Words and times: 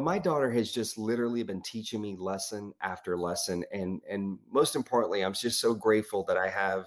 My 0.00 0.18
daughter 0.18 0.50
has 0.50 0.72
just 0.72 0.96
literally 0.96 1.42
been 1.42 1.60
teaching 1.60 2.00
me 2.00 2.16
lesson 2.18 2.72
after 2.80 3.16
lesson. 3.16 3.62
And, 3.72 4.00
and 4.08 4.38
most 4.50 4.74
importantly, 4.74 5.22
I'm 5.22 5.34
just 5.34 5.60
so 5.60 5.74
grateful 5.74 6.24
that 6.24 6.38
I 6.38 6.48
have 6.48 6.86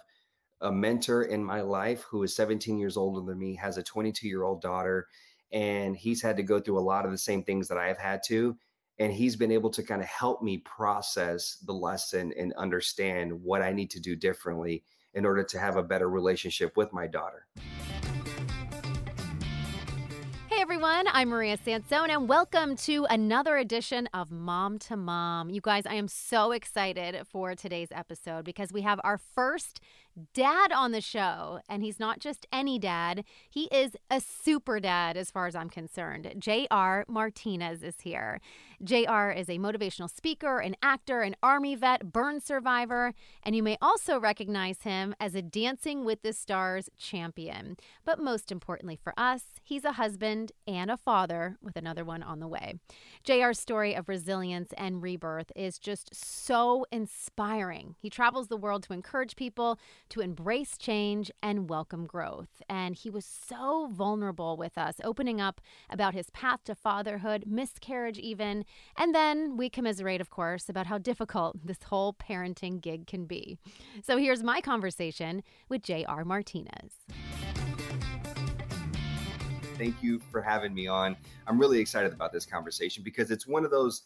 a 0.59 0.71
mentor 0.71 1.23
in 1.23 1.44
my 1.44 1.62
life 1.62 2.02
who 2.10 2.23
is 2.23 2.36
17 2.36 2.79
years 2.79 2.97
older 2.97 3.23
than 3.23 3.38
me, 3.38 3.55
has 3.55 3.78
a 3.78 3.83
22 3.83 4.28
year 4.28 4.44
old 4.44 4.60
daughter, 4.60 5.07
and 5.52 5.96
he's 5.96 6.21
had 6.21 6.36
to 6.38 6.44
go 6.44 6.60
through 6.60 6.79
a 6.79 6.81
lot 6.81 7.05
of 7.05 7.12
the 7.12 7.18
same 7.18 7.44
things 7.44 7.68
that 7.68 7.78
I 7.78 7.88
have 7.88 7.99
had 7.99 8.21
to. 8.28 8.57
And 8.97 9.13
he's 9.13 9.35
been 9.35 9.51
able 9.51 9.69
to 9.72 9.83
kind 9.83 10.01
of 10.01 10.08
help 10.08 10.42
me 10.42 10.58
process 10.60 11.58
the 11.65 11.74
lesson 11.74 12.33
and 12.37 12.53
understand 12.53 13.31
what 13.44 13.62
I 13.62 13.72
need 13.72 13.92
to 13.92 13.99
do 13.99 14.15
differently 14.15 14.83
in 15.13 15.26
order 15.26 15.44
to 15.44 15.60
have 15.60 15.76
a 15.76 15.83
better 15.83 16.09
relationship 16.09 16.76
with 16.76 16.91
my 16.91 17.05
daughter. 17.05 17.45
Everyone, 20.86 21.08
I'm 21.16 21.30
Maria 21.30 21.58
Sansone, 21.58 22.12
and 22.12 22.30
welcome 22.30 22.76
to 22.76 23.08
another 23.09 23.58
edition 23.58 24.08
of 24.13 24.30
Mom 24.30 24.77
to 24.80 24.95
Mom. 24.95 25.50
You 25.50 25.59
guys, 25.59 25.88
I 25.88 25.96
am 25.96 26.08
so 26.08 26.52
excited 26.52 27.26
for 27.26 27.55
today's 27.55 27.88
episode 27.92 28.46
because 28.46 28.72
we 28.72 28.84
have 28.84 29.02
our 29.04 29.18
first 29.18 29.80
dad 30.34 30.72
on 30.72 30.92
the 30.92 31.02
show. 31.02 31.60
And 31.68 31.84
he's 31.84 32.00
not 32.00 32.20
just 32.20 32.46
any 32.52 32.80
dad, 32.80 33.23
he 33.50 33.66
is 33.66 33.96
a 34.10 34.22
super 34.22 34.80
dad 34.80 35.18
as 35.18 35.32
far 35.32 35.48
as 35.48 35.56
I'm 35.56 35.70
concerned. 35.70 36.34
JR 36.38 37.02
Martinez 37.08 37.84
is 37.84 38.02
here. 38.02 38.40
JR 38.84 39.30
is 39.30 39.50
a 39.50 39.58
motivational 39.58 40.09
speaker, 40.09 40.59
an 40.59 40.76
actor, 40.82 41.22
an 41.22 41.36
Army 41.42 41.76
vet, 41.76 42.12
burn 42.12 42.40
survivor, 42.40 43.14
and 43.44 43.56
you 43.56 43.64
may 43.64 43.78
also 43.82 44.20
recognize 44.20 44.82
him 44.82 45.16
as 45.20 45.36
a 45.36 45.42
Dancing 45.42 46.04
with 46.04 46.22
the 46.22 46.34
Stars 46.34 46.90
champion. 46.98 47.78
But 48.04 48.20
most 48.20 48.52
importantly 48.52 48.98
for 49.02 49.14
us, 49.18 49.44
he's 49.64 49.86
a 49.86 49.94
husband 49.94 50.52
and 50.68 50.92
a 50.92 50.98
father 50.98 51.58
with 51.62 51.76
another 51.76 52.04
one 52.04 52.23
on 52.23 52.40
the 52.40 52.48
way. 52.48 52.76
JR's 53.23 53.59
story 53.59 53.95
of 53.95 54.09
resilience 54.09 54.73
and 54.78 55.02
rebirth 55.02 55.52
is 55.56 55.80
just 55.80 56.14
so 56.14 56.86
inspiring. 56.92 57.95
He 58.00 58.09
travels 58.09 58.48
the 58.48 58.58
world 58.58 58.84
to 58.84 58.94
encourage 58.94 59.36
people 59.36 59.80
to 60.09 60.22
embrace 60.22 60.78
change 60.78 61.31
and 61.42 61.70
welcome 61.70 62.06
growth. 62.06 62.61
And 62.70 62.95
he 62.95 63.09
was 63.09 63.25
so 63.25 63.89
vulnerable 63.92 64.58
with 64.58 64.78
us, 64.78 64.95
opening 65.03 65.42
up 65.42 65.61
about 65.89 66.14
his 66.14 66.30
path 66.30 66.64
to 66.66 66.75
fatherhood, 66.75 67.45
miscarriage, 67.48 68.17
even. 68.20 68.66
And 68.98 69.14
then 69.14 69.58
we 69.58 69.70
commiserate, 69.70 70.22
of 70.22 70.30
course, 70.30 70.70
about 70.70 70.88
how 70.88 70.98
difficult 70.98 71.58
this 71.66 71.83
whole 71.83 72.14
parenting 72.14 72.81
gig 72.81 73.08
can 73.08 73.26
be. 73.26 73.58
So 74.03 74.17
here's 74.17 74.44
my 74.44 74.61
conversation 74.61 75.44
with 75.70 75.81
J.R. 75.81 76.26
Martinez. 76.26 76.94
Thank 79.78 80.02
you 80.02 80.20
for 80.31 80.42
having 80.42 80.73
me 80.73 80.88
on. 80.88 81.17
I'm 81.48 81.59
really 81.59 81.80
excited 81.80 82.14
about 82.14 82.31
this 82.31 82.45
conversation 82.45 83.03
because 83.03 83.30
it's 83.30 83.45
one 83.45 83.66
of 83.66 83.72
those 83.72 84.03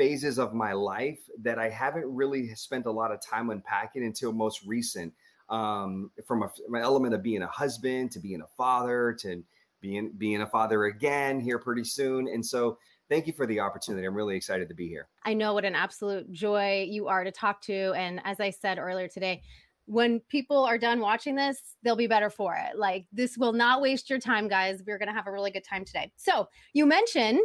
phases 0.00 0.38
of 0.38 0.54
my 0.54 0.72
life 0.72 1.18
that 1.42 1.58
I 1.58 1.68
haven't 1.68 2.06
really 2.06 2.54
spent 2.54 2.86
a 2.86 2.90
lot 2.90 3.12
of 3.12 3.20
time 3.20 3.50
unpacking 3.50 4.02
until 4.02 4.32
most 4.32 4.64
recent 4.64 5.12
um, 5.50 6.10
from 6.26 6.42
a, 6.42 6.50
an 6.68 6.76
element 6.76 7.14
of 7.14 7.22
being 7.22 7.42
a 7.42 7.46
husband 7.48 8.12
to 8.12 8.20
being 8.20 8.40
a 8.40 8.46
father 8.56 9.16
to 9.20 9.42
being 9.80 10.12
being 10.16 10.42
a 10.42 10.46
father 10.46 10.84
again 10.84 11.40
here 11.40 11.58
pretty 11.58 11.84
soon. 11.84 12.28
And 12.28 12.44
so 12.44 12.78
thank 13.08 13.26
you 13.26 13.32
for 13.32 13.46
the 13.46 13.60
opportunity. 13.60 14.06
I'm 14.06 14.14
really 14.14 14.36
excited 14.36 14.68
to 14.68 14.74
be 14.74 14.88
here. 14.88 15.08
I 15.24 15.34
know 15.34 15.54
what 15.54 15.64
an 15.64 15.74
absolute 15.74 16.30
joy 16.32 16.86
you 16.88 17.08
are 17.08 17.24
to 17.24 17.32
talk 17.32 17.60
to. 17.62 17.92
And 17.96 18.20
as 18.24 18.40
I 18.40 18.50
said 18.50 18.78
earlier 18.78 19.08
today, 19.08 19.42
when 19.86 20.20
people 20.28 20.64
are 20.64 20.78
done 20.78 21.00
watching 21.00 21.34
this, 21.34 21.76
they'll 21.82 21.96
be 21.96 22.06
better 22.06 22.30
for 22.30 22.54
it. 22.54 22.78
Like, 22.78 23.06
this 23.12 23.36
will 23.36 23.52
not 23.52 23.82
waste 23.82 24.08
your 24.08 24.20
time, 24.20 24.46
guys. 24.46 24.84
We're 24.86 24.98
going 24.98 25.08
to 25.08 25.14
have 25.14 25.26
a 25.26 25.32
really 25.32 25.50
good 25.50 25.64
time 25.64 25.84
today. 25.84 26.12
So, 26.16 26.48
you 26.74 26.86
mentioned 26.86 27.44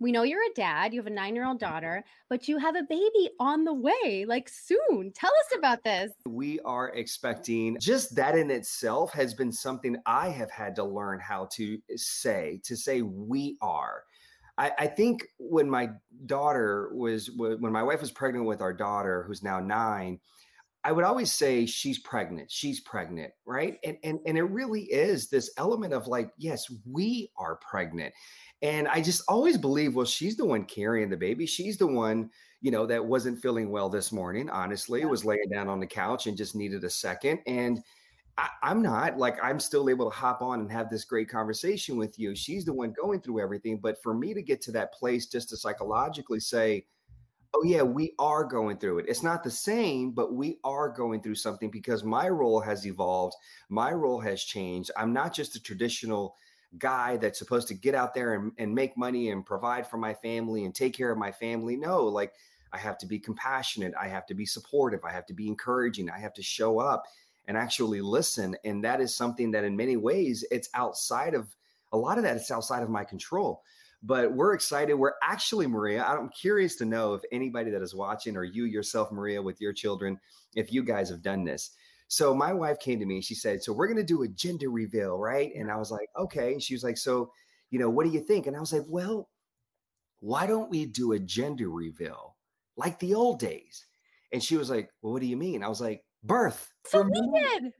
we 0.00 0.12
know 0.12 0.22
you're 0.22 0.42
a 0.42 0.54
dad, 0.54 0.92
you 0.92 1.00
have 1.00 1.06
a 1.06 1.14
nine 1.14 1.34
year 1.34 1.46
old 1.46 1.58
daughter, 1.58 2.04
but 2.28 2.48
you 2.48 2.58
have 2.58 2.76
a 2.76 2.82
baby 2.82 3.30
on 3.40 3.64
the 3.64 3.72
way, 3.72 4.24
like 4.26 4.48
soon. 4.48 5.12
Tell 5.14 5.30
us 5.30 5.58
about 5.58 5.82
this. 5.84 6.12
We 6.26 6.60
are 6.60 6.90
expecting 6.90 7.78
just 7.80 8.14
that 8.16 8.36
in 8.36 8.50
itself 8.50 9.12
has 9.12 9.34
been 9.34 9.52
something 9.52 9.96
I 10.06 10.28
have 10.28 10.50
had 10.50 10.74
to 10.76 10.84
learn 10.84 11.20
how 11.20 11.48
to 11.52 11.78
eh, 11.90 11.94
say, 11.96 12.60
to 12.64 12.76
say 12.76 13.02
we 13.02 13.56
are. 13.60 14.04
I, 14.58 14.72
I 14.78 14.86
think 14.86 15.26
when 15.38 15.68
my 15.68 15.90
daughter 16.24 16.90
was, 16.94 17.30
when 17.36 17.72
my 17.72 17.82
wife 17.82 18.00
was 18.00 18.10
pregnant 18.10 18.46
with 18.46 18.60
our 18.60 18.72
daughter, 18.72 19.24
who's 19.26 19.42
now 19.42 19.60
nine, 19.60 20.18
I 20.86 20.92
would 20.92 21.04
always 21.04 21.32
say 21.32 21.66
she's 21.66 21.98
pregnant. 21.98 22.48
She's 22.48 22.78
pregnant, 22.78 23.32
right? 23.44 23.76
And 23.82 23.96
and 24.04 24.20
and 24.24 24.38
it 24.38 24.44
really 24.44 24.82
is 24.82 25.28
this 25.28 25.50
element 25.58 25.92
of 25.92 26.06
like, 26.06 26.30
yes, 26.38 26.64
we 26.88 27.32
are 27.36 27.56
pregnant. 27.56 28.14
And 28.62 28.86
I 28.86 29.00
just 29.00 29.22
always 29.26 29.58
believe, 29.58 29.96
well, 29.96 30.06
she's 30.06 30.36
the 30.36 30.44
one 30.44 30.64
carrying 30.64 31.10
the 31.10 31.16
baby. 31.16 31.44
She's 31.44 31.76
the 31.76 31.88
one, 31.88 32.30
you 32.60 32.70
know, 32.70 32.86
that 32.86 33.04
wasn't 33.04 33.42
feeling 33.42 33.70
well 33.70 33.88
this 33.88 34.12
morning, 34.12 34.48
honestly, 34.48 35.00
yeah. 35.00 35.06
was 35.06 35.24
laying 35.24 35.48
down 35.52 35.68
on 35.68 35.80
the 35.80 35.88
couch 35.88 36.28
and 36.28 36.36
just 36.36 36.54
needed 36.54 36.84
a 36.84 36.90
second. 36.90 37.40
And 37.48 37.82
I, 38.38 38.48
am 38.62 38.80
not 38.80 39.18
like 39.18 39.42
I'm 39.42 39.58
still 39.58 39.90
able 39.90 40.08
to 40.08 40.16
hop 40.16 40.40
on 40.40 40.60
and 40.60 40.70
have 40.70 40.88
this 40.88 41.04
great 41.04 41.28
conversation 41.28 41.96
with 41.96 42.16
you. 42.16 42.36
She's 42.36 42.64
the 42.64 42.72
one 42.72 42.92
going 42.92 43.22
through 43.22 43.40
everything. 43.40 43.80
But 43.82 44.00
for 44.04 44.14
me 44.14 44.34
to 44.34 44.40
get 44.42 44.62
to 44.62 44.72
that 44.72 44.94
place 44.94 45.26
just 45.26 45.48
to 45.48 45.56
psychologically 45.56 46.38
say, 46.38 46.86
oh, 47.56 47.64
yeah, 47.64 47.82
we 47.82 48.12
are 48.18 48.44
going 48.44 48.78
through 48.78 48.98
it. 48.98 49.06
It's 49.08 49.22
not 49.22 49.42
the 49.42 49.50
same, 49.50 50.10
but 50.10 50.34
we 50.34 50.58
are 50.64 50.88
going 50.88 51.22
through 51.22 51.36
something 51.36 51.70
because 51.70 52.04
my 52.04 52.28
role 52.28 52.60
has 52.60 52.86
evolved. 52.86 53.34
My 53.68 53.92
role 53.92 54.20
has 54.20 54.42
changed. 54.42 54.90
I'm 54.96 55.12
not 55.12 55.34
just 55.34 55.56
a 55.56 55.62
traditional 55.62 56.36
guy 56.78 57.16
that's 57.16 57.38
supposed 57.38 57.68
to 57.68 57.74
get 57.74 57.94
out 57.94 58.14
there 58.14 58.34
and, 58.34 58.52
and 58.58 58.74
make 58.74 58.96
money 58.96 59.30
and 59.30 59.46
provide 59.46 59.86
for 59.86 59.96
my 59.96 60.12
family 60.12 60.64
and 60.64 60.74
take 60.74 60.94
care 60.94 61.10
of 61.10 61.18
my 61.18 61.32
family. 61.32 61.76
No, 61.76 62.04
like 62.04 62.32
I 62.72 62.78
have 62.78 62.98
to 62.98 63.06
be 63.06 63.18
compassionate. 63.18 63.94
I 63.98 64.08
have 64.08 64.26
to 64.26 64.34
be 64.34 64.44
supportive. 64.44 65.04
I 65.04 65.12
have 65.12 65.26
to 65.26 65.34
be 65.34 65.48
encouraging. 65.48 66.10
I 66.10 66.18
have 66.18 66.34
to 66.34 66.42
show 66.42 66.78
up 66.78 67.04
and 67.48 67.56
actually 67.56 68.00
listen. 68.00 68.56
And 68.64 68.84
that 68.84 69.00
is 69.00 69.14
something 69.14 69.50
that 69.52 69.64
in 69.64 69.76
many 69.76 69.96
ways 69.96 70.44
it's 70.50 70.68
outside 70.74 71.34
of 71.34 71.54
a 71.92 71.96
lot 71.96 72.18
of 72.18 72.24
that 72.24 72.36
it's 72.36 72.50
outside 72.50 72.82
of 72.82 72.90
my 72.90 73.04
control. 73.04 73.62
But 74.02 74.32
we're 74.32 74.54
excited. 74.54 74.94
We're 74.94 75.14
actually, 75.22 75.66
Maria, 75.66 76.04
I'm 76.04 76.28
curious 76.28 76.76
to 76.76 76.84
know 76.84 77.14
if 77.14 77.22
anybody 77.32 77.70
that 77.70 77.82
is 77.82 77.94
watching 77.94 78.36
or 78.36 78.44
you 78.44 78.64
yourself, 78.64 79.10
Maria, 79.10 79.42
with 79.42 79.60
your 79.60 79.72
children, 79.72 80.18
if 80.54 80.72
you 80.72 80.82
guys 80.82 81.08
have 81.10 81.22
done 81.22 81.44
this 81.44 81.70
so 82.08 82.34
my 82.34 82.52
wife 82.52 82.78
came 82.78 83.00
to 83.00 83.06
me 83.06 83.16
and 83.16 83.24
she 83.24 83.34
said, 83.34 83.62
So 83.62 83.72
we're 83.72 83.88
going 83.88 83.96
to 83.96 84.04
do 84.04 84.22
a 84.22 84.28
gender 84.28 84.70
reveal, 84.70 85.18
right? 85.18 85.50
And 85.54 85.70
I 85.70 85.76
was 85.76 85.90
like, 85.90 86.08
Okay. 86.18 86.52
And 86.52 86.62
she 86.62 86.74
was 86.74 86.84
like, 86.84 86.96
So, 86.96 87.32
you 87.70 87.78
know, 87.78 87.90
what 87.90 88.06
do 88.06 88.12
you 88.12 88.20
think? 88.20 88.46
And 88.46 88.56
I 88.56 88.60
was 88.60 88.72
like, 88.72 88.84
Well, 88.86 89.28
why 90.20 90.46
don't 90.46 90.70
we 90.70 90.86
do 90.86 91.12
a 91.12 91.18
gender 91.18 91.68
reveal 91.68 92.36
like 92.76 92.98
the 92.98 93.14
old 93.14 93.40
days? 93.40 93.86
And 94.32 94.42
she 94.42 94.56
was 94.56 94.70
like, 94.70 94.90
Well, 95.02 95.12
what 95.12 95.22
do 95.22 95.28
you 95.28 95.36
mean? 95.36 95.62
I 95.62 95.68
was 95.68 95.80
like, 95.80 96.04
Birth. 96.22 96.72
So 96.86 97.02
we 97.02 97.40
did. 97.40 97.72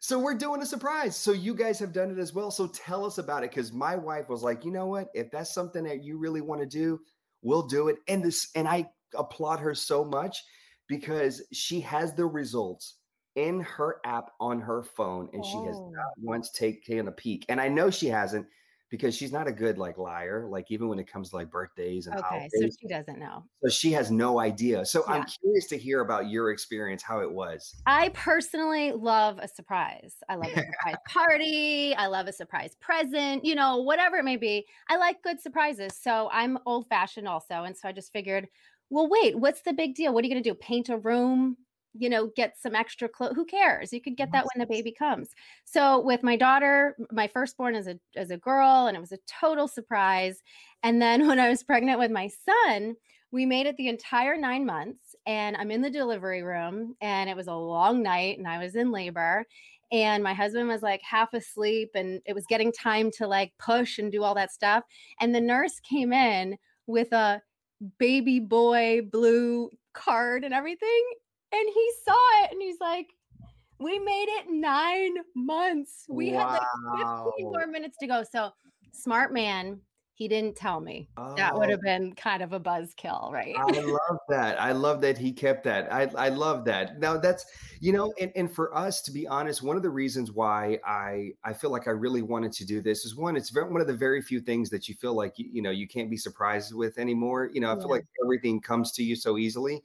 So 0.00 0.18
we're 0.18 0.34
doing 0.34 0.62
a 0.62 0.66
surprise. 0.66 1.14
So 1.14 1.32
you 1.32 1.54
guys 1.54 1.78
have 1.78 1.92
done 1.92 2.10
it 2.10 2.18
as 2.18 2.32
well. 2.32 2.50
So 2.50 2.66
tell 2.66 3.04
us 3.04 3.18
about 3.18 3.44
it. 3.44 3.52
Cause 3.52 3.70
my 3.70 3.96
wife 3.96 4.30
was 4.30 4.42
like, 4.42 4.64
you 4.64 4.70
know 4.70 4.86
what? 4.86 5.08
If 5.12 5.30
that's 5.30 5.52
something 5.52 5.84
that 5.84 6.02
you 6.02 6.18
really 6.18 6.40
want 6.40 6.62
to 6.62 6.66
do, 6.66 7.00
we'll 7.42 7.66
do 7.66 7.88
it. 7.88 7.98
And 8.08 8.24
this, 8.24 8.48
and 8.54 8.66
I 8.66 8.90
applaud 9.14 9.60
her 9.60 9.74
so 9.74 10.02
much 10.02 10.42
because 10.88 11.42
she 11.52 11.80
has 11.80 12.14
the 12.14 12.24
results 12.24 12.96
in 13.36 13.60
her 13.60 14.00
app 14.06 14.30
on 14.40 14.60
her 14.60 14.82
phone 14.82 15.28
and 15.34 15.42
oh. 15.44 15.48
she 15.48 15.66
has 15.66 15.76
oh. 15.76 15.90
not 15.94 16.06
oh. 16.08 16.22
once 16.22 16.50
taken 16.50 17.06
a 17.06 17.12
peek. 17.12 17.44
And 17.50 17.60
I 17.60 17.68
know 17.68 17.90
she 17.90 18.06
hasn't 18.06 18.46
because 18.90 19.14
she's 19.14 19.30
not 19.30 19.46
a 19.46 19.52
good 19.52 19.78
like 19.78 19.98
liar, 19.98 20.46
like 20.50 20.70
even 20.70 20.88
when 20.88 20.98
it 20.98 21.10
comes 21.10 21.30
to 21.30 21.36
like 21.36 21.50
birthdays 21.50 22.08
and 22.08 22.16
okay, 22.16 22.26
holidays. 22.28 22.50
so 22.60 22.68
she 22.80 22.88
doesn't 22.88 23.18
know. 23.18 23.44
So 23.62 23.70
she 23.70 23.92
has 23.92 24.10
no 24.10 24.40
idea. 24.40 24.84
So 24.84 25.04
yeah. 25.06 25.14
I'm 25.14 25.24
curious 25.24 25.68
to 25.68 25.78
hear 25.78 26.00
about 26.00 26.28
your 26.28 26.50
experience, 26.50 27.02
how 27.02 27.20
it 27.20 27.30
was. 27.30 27.80
I 27.86 28.08
personally 28.10 28.92
love 28.92 29.38
a 29.38 29.46
surprise. 29.46 30.16
I 30.28 30.34
love 30.34 30.48
a 30.48 30.60
surprise 30.60 30.96
party. 31.08 31.94
I 31.94 32.08
love 32.08 32.26
a 32.26 32.32
surprise 32.32 32.74
present, 32.80 33.44
you 33.44 33.54
know, 33.54 33.78
whatever 33.78 34.16
it 34.16 34.24
may 34.24 34.36
be. 34.36 34.66
I 34.88 34.96
like 34.96 35.22
good 35.22 35.40
surprises. 35.40 35.92
So 36.00 36.28
I'm 36.32 36.58
old 36.66 36.88
fashioned 36.88 37.28
also. 37.28 37.62
And 37.62 37.76
so 37.76 37.88
I 37.88 37.92
just 37.92 38.12
figured, 38.12 38.48
well, 38.90 39.08
wait, 39.08 39.38
what's 39.38 39.62
the 39.62 39.72
big 39.72 39.94
deal? 39.94 40.12
What 40.12 40.24
are 40.24 40.26
you 40.26 40.34
going 40.34 40.42
to 40.42 40.50
do? 40.50 40.54
Paint 40.54 40.88
a 40.88 40.98
room? 40.98 41.56
You 41.94 42.08
know, 42.08 42.28
get 42.36 42.58
some 42.58 42.74
extra 42.74 43.08
clothes. 43.08 43.34
Who 43.34 43.44
cares? 43.44 43.92
You 43.92 44.00
could 44.00 44.16
get 44.16 44.30
that 44.32 44.46
when 44.52 44.60
the 44.60 44.66
baby 44.66 44.92
comes. 44.92 45.30
So 45.64 46.00
with 46.00 46.22
my 46.22 46.36
daughter, 46.36 46.96
my 47.10 47.26
firstborn 47.26 47.74
as 47.74 47.86
a 47.86 47.98
as 48.16 48.30
a 48.30 48.36
girl, 48.36 48.86
and 48.86 48.96
it 48.96 49.00
was 49.00 49.12
a 49.12 49.18
total 49.26 49.66
surprise. 49.66 50.42
And 50.82 51.00
then 51.00 51.26
when 51.26 51.38
I 51.38 51.48
was 51.48 51.62
pregnant 51.62 51.98
with 51.98 52.10
my 52.10 52.28
son, 52.28 52.94
we 53.32 53.46
made 53.46 53.66
it 53.66 53.76
the 53.76 53.88
entire 53.88 54.36
nine 54.36 54.64
months. 54.64 55.14
And 55.26 55.56
I'm 55.56 55.70
in 55.70 55.82
the 55.82 55.90
delivery 55.90 56.42
room, 56.42 56.96
and 57.00 57.28
it 57.28 57.36
was 57.36 57.48
a 57.48 57.54
long 57.54 58.02
night, 58.02 58.38
and 58.38 58.48
I 58.48 58.58
was 58.58 58.76
in 58.76 58.90
labor. 58.90 59.44
And 59.92 60.22
my 60.22 60.34
husband 60.34 60.68
was 60.68 60.82
like 60.82 61.02
half 61.02 61.34
asleep, 61.34 61.90
and 61.94 62.20
it 62.24 62.34
was 62.34 62.46
getting 62.46 62.72
time 62.72 63.10
to 63.18 63.26
like 63.26 63.52
push 63.58 63.98
and 63.98 64.12
do 64.12 64.22
all 64.22 64.34
that 64.36 64.52
stuff. 64.52 64.84
And 65.20 65.34
the 65.34 65.40
nurse 65.40 65.80
came 65.80 66.12
in 66.12 66.56
with 66.86 67.12
a 67.12 67.42
baby 67.98 68.40
boy 68.40 69.00
blue 69.10 69.70
card 69.92 70.44
and 70.44 70.54
everything 70.54 71.02
and 71.52 71.68
he 71.74 71.92
saw 72.04 72.44
it 72.44 72.52
and 72.52 72.62
he's 72.62 72.80
like, 72.80 73.08
we 73.78 73.98
made 73.98 74.28
it 74.28 74.46
nine 74.50 75.14
months. 75.34 76.04
We 76.08 76.32
wow. 76.32 76.50
had 76.50 76.60
like 76.98 77.24
15 77.38 77.46
more 77.46 77.66
minutes 77.66 77.96
to 78.00 78.06
go. 78.06 78.22
So 78.30 78.50
smart 78.92 79.32
man. 79.32 79.80
he 80.20 80.28
didn't 80.28 80.54
tell 80.54 80.82
me. 80.82 81.08
Oh, 81.16 81.34
that 81.34 81.56
would 81.56 81.68
oh. 81.68 81.70
have 81.70 81.80
been 81.80 82.12
kind 82.12 82.42
of 82.42 82.52
a 82.52 82.60
buzzkill, 82.60 83.32
right? 83.32 83.54
I 83.56 83.80
love 83.80 84.18
that. 84.28 84.60
I 84.60 84.72
love 84.72 85.00
that 85.00 85.16
he 85.16 85.32
kept 85.32 85.64
that. 85.64 85.90
I, 85.90 86.10
I 86.14 86.28
love 86.28 86.66
that. 86.66 87.00
Now 87.00 87.16
that's, 87.16 87.46
you 87.80 87.94
know, 87.94 88.12
and, 88.20 88.30
and 88.36 88.54
for 88.54 88.76
us, 88.76 89.00
to 89.04 89.12
be 89.12 89.26
honest, 89.26 89.62
one 89.62 89.78
of 89.78 89.82
the 89.82 89.88
reasons 89.88 90.30
why 90.30 90.78
I, 90.86 91.30
I 91.42 91.54
feel 91.54 91.70
like 91.70 91.88
I 91.88 91.92
really 91.92 92.20
wanted 92.20 92.52
to 92.52 92.66
do 92.66 92.82
this 92.82 93.06
is 93.06 93.16
one, 93.16 93.34
it's 93.34 93.48
very, 93.48 93.72
one 93.72 93.80
of 93.80 93.86
the 93.86 93.94
very 93.94 94.20
few 94.20 94.42
things 94.42 94.68
that 94.68 94.90
you 94.90 94.94
feel 94.96 95.14
like, 95.14 95.38
you, 95.38 95.48
you 95.50 95.62
know, 95.62 95.70
you 95.70 95.88
can't 95.88 96.10
be 96.10 96.18
surprised 96.18 96.74
with 96.74 96.98
anymore. 96.98 97.48
You 97.50 97.62
know, 97.62 97.70
I 97.70 97.76
yeah. 97.76 97.80
feel 97.80 97.90
like 97.90 98.04
everything 98.22 98.60
comes 98.60 98.92
to 98.92 99.02
you 99.02 99.16
so 99.16 99.38
easily, 99.38 99.82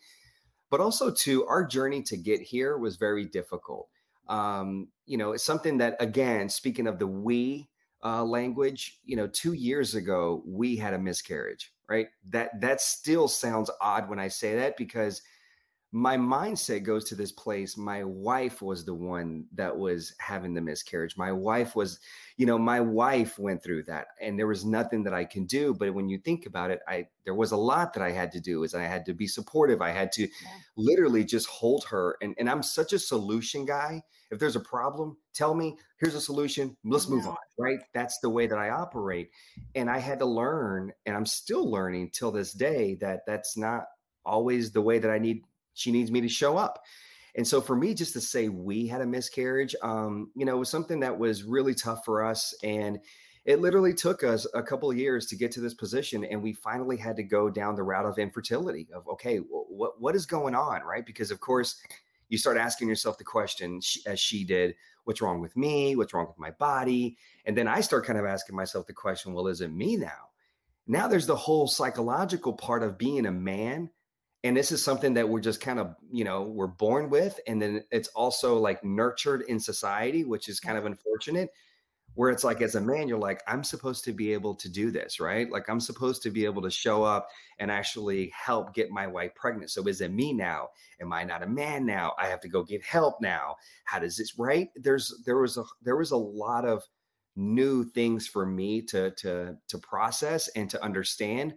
but 0.69 0.79
also 0.79 1.11
too, 1.11 1.45
our 1.45 1.65
journey 1.65 2.01
to 2.03 2.17
get 2.17 2.41
here 2.41 2.77
was 2.77 2.97
very 2.97 3.25
difficult. 3.25 3.87
Um, 4.27 4.87
you 5.05 5.17
know, 5.17 5.33
it's 5.33 5.43
something 5.43 5.77
that, 5.77 5.95
again, 5.99 6.49
speaking 6.49 6.87
of 6.87 6.99
the 6.99 7.07
we, 7.07 7.69
uh, 8.03 8.23
language, 8.23 8.99
you 9.03 9.15
know, 9.15 9.27
two 9.27 9.53
years 9.53 9.95
ago 9.95 10.43
we 10.45 10.75
had 10.75 10.93
a 10.93 10.99
miscarriage, 10.99 11.73
right? 11.89 12.07
That 12.29 12.61
that 12.61 12.81
still 12.81 13.27
sounds 13.27 13.71
odd 13.81 14.09
when 14.09 14.19
I 14.19 14.27
say 14.27 14.55
that 14.55 14.77
because 14.77 15.21
my 15.95 16.17
mindset 16.17 16.83
goes 16.83 17.05
to 17.05 17.15
this 17.15 17.31
place. 17.31 17.77
My 17.77 18.03
wife 18.03 18.61
was 18.61 18.83
the 18.83 18.93
one 18.93 19.45
that 19.53 19.77
was 19.77 20.13
having 20.19 20.53
the 20.53 20.59
miscarriage. 20.59 21.15
My 21.15 21.31
wife 21.31 21.73
was, 21.73 22.01
you 22.35 22.45
know, 22.45 22.57
my 22.57 22.81
wife 22.81 23.39
went 23.39 23.63
through 23.63 23.83
that, 23.83 24.07
and 24.19 24.37
there 24.37 24.45
was 24.45 24.65
nothing 24.65 25.05
that 25.05 25.13
I 25.13 25.23
can 25.23 25.45
do. 25.45 25.73
But 25.73 25.93
when 25.93 26.09
you 26.09 26.17
think 26.17 26.47
about 26.47 26.69
it, 26.69 26.81
I 26.85 27.07
there 27.23 27.33
was 27.33 27.53
a 27.53 27.57
lot 27.57 27.93
that 27.93 28.03
I 28.03 28.11
had 28.11 28.33
to 28.33 28.41
do. 28.41 28.63
Is 28.63 28.75
I 28.75 28.83
had 28.83 29.05
to 29.05 29.13
be 29.13 29.25
supportive. 29.25 29.81
I 29.81 29.91
had 29.91 30.11
to 30.13 30.23
yeah. 30.23 30.49
literally 30.75 31.23
just 31.23 31.47
hold 31.47 31.85
her, 31.85 32.17
and 32.21 32.35
and 32.37 32.49
I'm 32.49 32.61
such 32.61 32.91
a 32.91 32.99
solution 32.99 33.63
guy. 33.63 34.03
If 34.31 34.37
there's 34.37 34.57
a 34.57 34.59
problem, 34.59 35.15
tell 35.33 35.53
me. 35.53 35.77
Here's 36.01 36.15
a 36.15 36.19
solution. 36.19 36.75
Let's 36.83 37.07
move 37.07 37.25
on. 37.25 37.37
Right? 37.57 37.79
That's 37.93 38.19
the 38.19 38.29
way 38.29 38.47
that 38.47 38.57
I 38.57 38.69
operate, 38.69 39.29
and 39.75 39.89
I 39.89 39.99
had 39.99 40.19
to 40.19 40.25
learn, 40.25 40.91
and 41.05 41.15
I'm 41.15 41.25
still 41.25 41.71
learning 41.71 42.09
till 42.11 42.33
this 42.33 42.51
day 42.51 42.97
that 42.99 43.21
that's 43.25 43.55
not 43.55 43.85
always 44.25 44.71
the 44.71 44.81
way 44.81 44.99
that 44.99 45.11
I 45.11 45.19
need 45.19 45.43
she 45.75 45.91
needs 45.91 46.11
me 46.11 46.21
to 46.21 46.29
show 46.29 46.57
up. 46.57 46.83
And 47.35 47.47
so 47.47 47.61
for 47.61 47.75
me, 47.75 47.93
just 47.93 48.13
to 48.13 48.21
say 48.21 48.49
we 48.49 48.87
had 48.87 49.01
a 49.01 49.05
miscarriage, 49.05 49.75
um, 49.83 50.31
you 50.35 50.45
know, 50.45 50.57
was 50.57 50.69
something 50.69 51.01
that 51.01 51.17
was 51.17 51.43
really 51.43 51.75
tough 51.75 52.05
for 52.05 52.23
us. 52.23 52.55
And 52.63 52.99
it 53.43 53.59
literally 53.59 53.93
took 53.93 54.23
us 54.23 54.47
a 54.53 54.63
couple 54.63 54.89
of 54.89 54.97
years 54.97 55.27
to 55.27 55.35
get 55.35 55.51
to 55.51 55.59
this 55.59 55.73
position. 55.73 56.25
And 56.25 56.41
we 56.41 56.53
finally 56.53 56.97
had 56.97 57.17
to 57.17 57.23
go 57.23 57.49
down 57.49 57.75
the 57.75 57.83
route 57.83 58.05
of 58.05 58.17
infertility 58.17 58.87
of, 58.93 59.07
okay, 59.07 59.37
what, 59.37 60.01
what 60.01 60.15
is 60.15 60.25
going 60.25 60.55
on? 60.55 60.81
Right. 60.81 61.05
Because 61.05 61.29
of 61.29 61.41
course 61.41 61.79
you 62.29 62.37
start 62.37 62.57
asking 62.57 62.87
yourself 62.87 63.17
the 63.17 63.23
question 63.23 63.81
as 64.07 64.19
she 64.19 64.43
did, 64.45 64.73
what's 65.03 65.21
wrong 65.21 65.41
with 65.41 65.55
me? 65.55 65.95
What's 65.95 66.13
wrong 66.13 66.27
with 66.27 66.39
my 66.39 66.51
body? 66.51 67.17
And 67.45 67.55
then 67.55 67.67
I 67.67 67.81
start 67.81 68.05
kind 68.05 68.17
of 68.17 68.25
asking 68.25 68.55
myself 68.55 68.87
the 68.87 68.93
question, 68.93 69.33
well, 69.33 69.47
is 69.47 69.61
it 69.61 69.71
me 69.71 69.97
now? 69.97 70.29
Now 70.87 71.07
there's 71.07 71.27
the 71.27 71.35
whole 71.35 71.67
psychological 71.67 72.53
part 72.53 72.81
of 72.81 72.97
being 72.97 73.25
a 73.25 73.31
man 73.31 73.89
and 74.45 74.55
this 74.55 74.71
is 74.71 74.83
something 74.83 75.15
that 75.15 75.27
we're 75.27 75.41
just 75.41 75.59
kind 75.59 75.79
of 75.79 75.95
you 76.11 76.23
know 76.23 76.43
we're 76.43 76.67
born 76.67 77.09
with 77.09 77.39
and 77.47 77.61
then 77.61 77.83
it's 77.91 78.09
also 78.09 78.57
like 78.57 78.83
nurtured 78.83 79.41
in 79.47 79.59
society 79.59 80.23
which 80.23 80.47
is 80.47 80.59
kind 80.59 80.77
of 80.77 80.85
unfortunate 80.85 81.49
where 82.13 82.29
it's 82.29 82.43
like 82.43 82.61
as 82.61 82.75
a 82.75 82.81
man 82.81 83.07
you're 83.07 83.17
like 83.17 83.41
i'm 83.47 83.63
supposed 83.63 84.03
to 84.05 84.13
be 84.13 84.31
able 84.31 84.53
to 84.55 84.69
do 84.69 84.91
this 84.91 85.19
right? 85.19 85.51
Like 85.51 85.67
i'm 85.67 85.79
supposed 85.79 86.21
to 86.23 86.29
be 86.29 86.45
able 86.45 86.61
to 86.61 86.69
show 86.69 87.03
up 87.03 87.27
and 87.59 87.71
actually 87.71 88.31
help 88.33 88.73
get 88.73 88.91
my 88.91 89.07
wife 89.07 89.33
pregnant. 89.35 89.71
So 89.71 89.87
is 89.87 90.01
it 90.01 90.13
me 90.13 90.31
now? 90.31 90.69
Am 91.01 91.11
i 91.11 91.23
not 91.23 91.43
a 91.43 91.47
man 91.47 91.85
now? 91.85 92.13
I 92.19 92.27
have 92.27 92.41
to 92.41 92.47
go 92.47 92.63
get 92.63 92.83
help 92.83 93.19
now. 93.21 93.55
How 93.85 93.99
does 93.99 94.15
this 94.15 94.37
right? 94.37 94.69
There's 94.75 95.13
there 95.25 95.37
was 95.37 95.57
a 95.57 95.63
there 95.81 95.97
was 95.97 96.11
a 96.11 96.17
lot 96.17 96.65
of 96.65 96.83
new 97.35 97.83
things 97.83 98.27
for 98.27 98.45
me 98.45 98.81
to 98.83 99.11
to 99.11 99.57
to 99.67 99.77
process 99.79 100.47
and 100.49 100.69
to 100.69 100.81
understand 100.83 101.55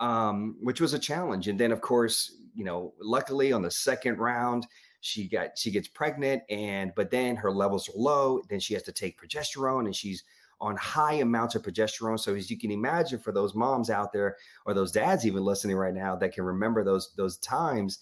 um, 0.00 0.56
which 0.60 0.80
was 0.80 0.94
a 0.94 0.98
challenge. 0.98 1.46
And 1.48 1.60
then, 1.60 1.72
of 1.72 1.80
course, 1.80 2.36
you 2.54 2.64
know, 2.64 2.94
luckily 3.00 3.52
on 3.52 3.62
the 3.62 3.70
second 3.70 4.18
round, 4.18 4.66
she 5.02 5.28
got 5.28 5.56
she 5.56 5.70
gets 5.70 5.88
pregnant, 5.88 6.42
and 6.50 6.92
but 6.96 7.10
then 7.10 7.36
her 7.36 7.52
levels 7.52 7.88
are 7.88 7.96
low. 7.96 8.42
Then 8.50 8.60
she 8.60 8.74
has 8.74 8.82
to 8.84 8.92
take 8.92 9.20
progesterone, 9.20 9.86
and 9.86 9.96
she's 9.96 10.24
on 10.60 10.76
high 10.76 11.14
amounts 11.14 11.54
of 11.54 11.62
progesterone. 11.62 12.20
So 12.20 12.34
as 12.34 12.50
you 12.50 12.58
can 12.58 12.70
imagine, 12.70 13.18
for 13.18 13.32
those 13.32 13.54
moms 13.54 13.88
out 13.88 14.12
there 14.12 14.36
or 14.66 14.74
those 14.74 14.92
dads 14.92 15.26
even 15.26 15.42
listening 15.42 15.76
right 15.76 15.94
now 15.94 16.16
that 16.16 16.32
can 16.34 16.44
remember 16.44 16.84
those 16.84 17.14
those 17.16 17.38
times, 17.38 17.98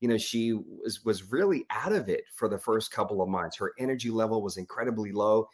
you 0.00 0.08
know, 0.08 0.18
she 0.18 0.52
was 0.52 1.04
was 1.04 1.30
really 1.30 1.64
out 1.70 1.92
of 1.92 2.08
it 2.08 2.24
for 2.34 2.48
the 2.48 2.58
first 2.58 2.90
couple 2.90 3.22
of 3.22 3.30
months. 3.30 3.56
Her 3.56 3.72
energy 3.78 4.10
level 4.10 4.42
was 4.42 4.58
incredibly 4.58 5.12
low. 5.12 5.48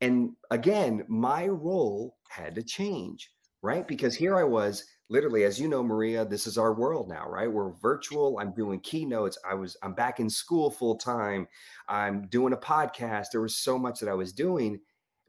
And 0.00 0.34
again, 0.52 1.04
my 1.08 1.48
role 1.48 2.16
had 2.28 2.54
to 2.54 2.62
change, 2.62 3.32
right? 3.62 3.86
Because 3.88 4.14
here 4.14 4.36
I 4.36 4.44
was 4.44 4.84
literally 5.08 5.44
as 5.44 5.60
you 5.60 5.68
know 5.68 5.82
maria 5.82 6.24
this 6.24 6.46
is 6.46 6.58
our 6.58 6.74
world 6.74 7.08
now 7.08 7.28
right 7.28 7.50
we're 7.50 7.70
virtual 7.72 8.38
i'm 8.38 8.52
doing 8.52 8.80
keynotes 8.80 9.38
i 9.48 9.54
was 9.54 9.76
i'm 9.82 9.94
back 9.94 10.20
in 10.20 10.28
school 10.28 10.70
full 10.70 10.96
time 10.96 11.46
i'm 11.88 12.26
doing 12.28 12.52
a 12.52 12.56
podcast 12.56 13.26
there 13.32 13.40
was 13.40 13.56
so 13.56 13.78
much 13.78 14.00
that 14.00 14.08
i 14.08 14.14
was 14.14 14.32
doing 14.32 14.78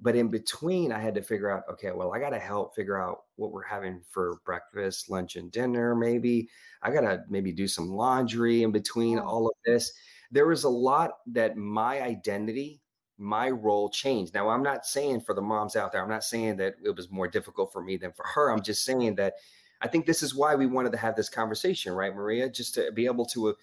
but 0.01 0.15
in 0.15 0.27
between 0.27 0.91
i 0.91 0.99
had 0.99 1.15
to 1.15 1.21
figure 1.21 1.49
out 1.49 1.63
okay 1.69 1.91
well 1.91 2.13
i 2.13 2.19
got 2.19 2.31
to 2.31 2.39
help 2.39 2.75
figure 2.75 3.01
out 3.01 3.19
what 3.35 3.51
we're 3.51 3.63
having 3.63 4.01
for 4.09 4.39
breakfast 4.45 5.09
lunch 5.09 5.35
and 5.35 5.51
dinner 5.51 5.95
maybe 5.95 6.47
i 6.81 6.91
got 6.91 7.01
to 7.01 7.21
maybe 7.29 7.51
do 7.51 7.67
some 7.67 7.89
laundry 7.89 8.63
in 8.63 8.71
between 8.71 9.17
all 9.17 9.47
of 9.47 9.53
this 9.65 9.91
there 10.31 10.47
was 10.47 10.63
a 10.63 10.69
lot 10.69 11.11
that 11.27 11.57
my 11.57 12.01
identity 12.01 12.81
my 13.19 13.49
role 13.49 13.89
changed. 13.89 14.33
Now, 14.33 14.49
I'm 14.49 14.63
not 14.63 14.85
saying 14.85 15.21
for 15.21 15.35
the 15.35 15.41
moms 15.41 15.75
out 15.75 15.91
there, 15.91 16.01
I'm 16.01 16.09
not 16.09 16.23
saying 16.23 16.55
that 16.57 16.75
it 16.83 16.95
was 16.95 17.11
more 17.11 17.27
difficult 17.27 17.71
for 17.71 17.83
me 17.83 17.97
than 17.97 18.13
for 18.13 18.25
her. 18.25 18.49
I'm 18.49 18.61
just 18.61 18.85
saying 18.85 19.15
that 19.15 19.33
I 19.81 19.87
think 19.87 20.05
this 20.05 20.23
is 20.23 20.35
why 20.35 20.55
we 20.55 20.65
wanted 20.65 20.91
to 20.91 20.97
have 20.97 21.15
this 21.15 21.29
conversation, 21.29 21.93
right, 21.93 22.13
Maria? 22.13 22.49
Just 22.49 22.75
to 22.75 22.91
be 22.91 23.05
able 23.05 23.25
to, 23.27 23.49
uh, 23.49 23.53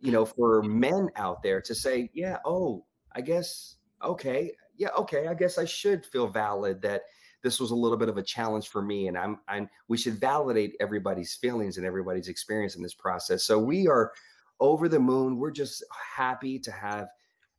you 0.00 0.12
know, 0.12 0.24
for 0.24 0.62
men 0.62 1.08
out 1.16 1.42
there 1.42 1.60
to 1.62 1.74
say, 1.74 2.10
yeah, 2.12 2.38
oh, 2.44 2.84
I 3.12 3.20
guess, 3.20 3.76
okay, 4.02 4.52
yeah, 4.76 4.90
okay, 4.98 5.28
I 5.28 5.34
guess 5.34 5.58
I 5.58 5.64
should 5.64 6.04
feel 6.04 6.28
valid 6.28 6.82
that 6.82 7.02
this 7.42 7.58
was 7.58 7.70
a 7.70 7.76
little 7.76 7.96
bit 7.96 8.08
of 8.08 8.18
a 8.18 8.22
challenge 8.22 8.68
for 8.68 8.82
me, 8.82 9.08
and 9.08 9.18
I'm, 9.18 9.38
I'm, 9.48 9.68
we 9.88 9.96
should 9.96 10.20
validate 10.20 10.74
everybody's 10.80 11.34
feelings 11.34 11.76
and 11.76 11.86
everybody's 11.86 12.28
experience 12.28 12.76
in 12.76 12.82
this 12.82 12.94
process. 12.94 13.44
So 13.44 13.58
we 13.58 13.88
are 13.88 14.12
over 14.60 14.88
the 14.88 15.00
moon. 15.00 15.38
We're 15.38 15.50
just 15.50 15.84
happy 16.16 16.58
to 16.60 16.70
have 16.70 17.08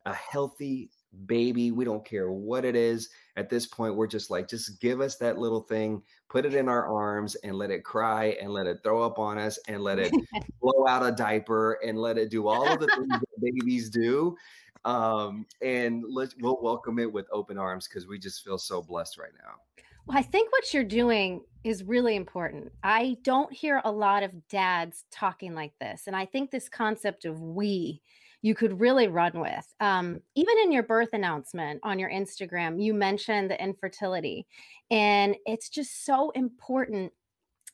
a 0.06 0.14
healthy 0.14 0.90
baby. 1.26 1.70
We 1.70 1.84
don't 1.84 2.04
care 2.04 2.30
what 2.30 2.64
it 2.64 2.76
is. 2.76 3.10
At 3.36 3.50
this 3.50 3.66
point, 3.66 3.96
we're 3.96 4.06
just 4.06 4.30
like, 4.30 4.48
just 4.48 4.80
give 4.80 5.00
us 5.00 5.16
that 5.16 5.38
little 5.38 5.60
thing, 5.60 6.02
put 6.28 6.44
it 6.44 6.54
in 6.54 6.68
our 6.68 6.86
arms 6.86 7.34
and 7.36 7.56
let 7.56 7.70
it 7.70 7.84
cry 7.84 8.36
and 8.40 8.52
let 8.52 8.66
it 8.66 8.78
throw 8.82 9.02
up 9.02 9.18
on 9.18 9.38
us 9.38 9.58
and 9.66 9.82
let 9.82 9.98
it 9.98 10.12
blow 10.60 10.86
out 10.86 11.04
a 11.04 11.12
diaper 11.12 11.78
and 11.84 11.98
let 11.98 12.18
it 12.18 12.30
do 12.30 12.46
all 12.46 12.66
of 12.66 12.80
the 12.80 12.86
things 12.86 13.08
that 13.08 13.40
babies 13.40 13.90
do. 13.90 14.36
Um, 14.84 15.46
and 15.62 16.04
let 16.08 16.34
we'll 16.40 16.60
welcome 16.60 16.98
it 16.98 17.10
with 17.10 17.26
open 17.32 17.58
arms 17.58 17.88
because 17.88 18.06
we 18.06 18.18
just 18.18 18.44
feel 18.44 18.58
so 18.58 18.82
blessed 18.82 19.18
right 19.18 19.32
now. 19.42 19.54
Well, 20.06 20.18
I 20.18 20.22
think 20.22 20.52
what 20.52 20.74
you're 20.74 20.84
doing 20.84 21.40
is 21.64 21.82
really 21.82 22.14
important. 22.14 22.70
I 22.82 23.16
don't 23.22 23.50
hear 23.52 23.80
a 23.84 23.90
lot 23.90 24.22
of 24.22 24.48
dads 24.48 25.04
talking 25.10 25.54
like 25.54 25.72
this. 25.80 26.02
And 26.06 26.14
I 26.14 26.26
think 26.26 26.50
this 26.50 26.68
concept 26.68 27.24
of 27.24 27.40
we 27.40 28.02
you 28.44 28.54
could 28.54 28.78
really 28.78 29.08
run 29.08 29.32
with. 29.40 29.66
Um, 29.80 30.20
even 30.34 30.58
in 30.58 30.70
your 30.70 30.82
birth 30.82 31.08
announcement 31.14 31.80
on 31.82 31.98
your 31.98 32.10
Instagram, 32.10 32.78
you 32.78 32.92
mentioned 32.92 33.50
the 33.50 33.58
infertility. 33.58 34.46
And 34.90 35.34
it's 35.46 35.70
just 35.70 36.04
so 36.04 36.28
important 36.32 37.14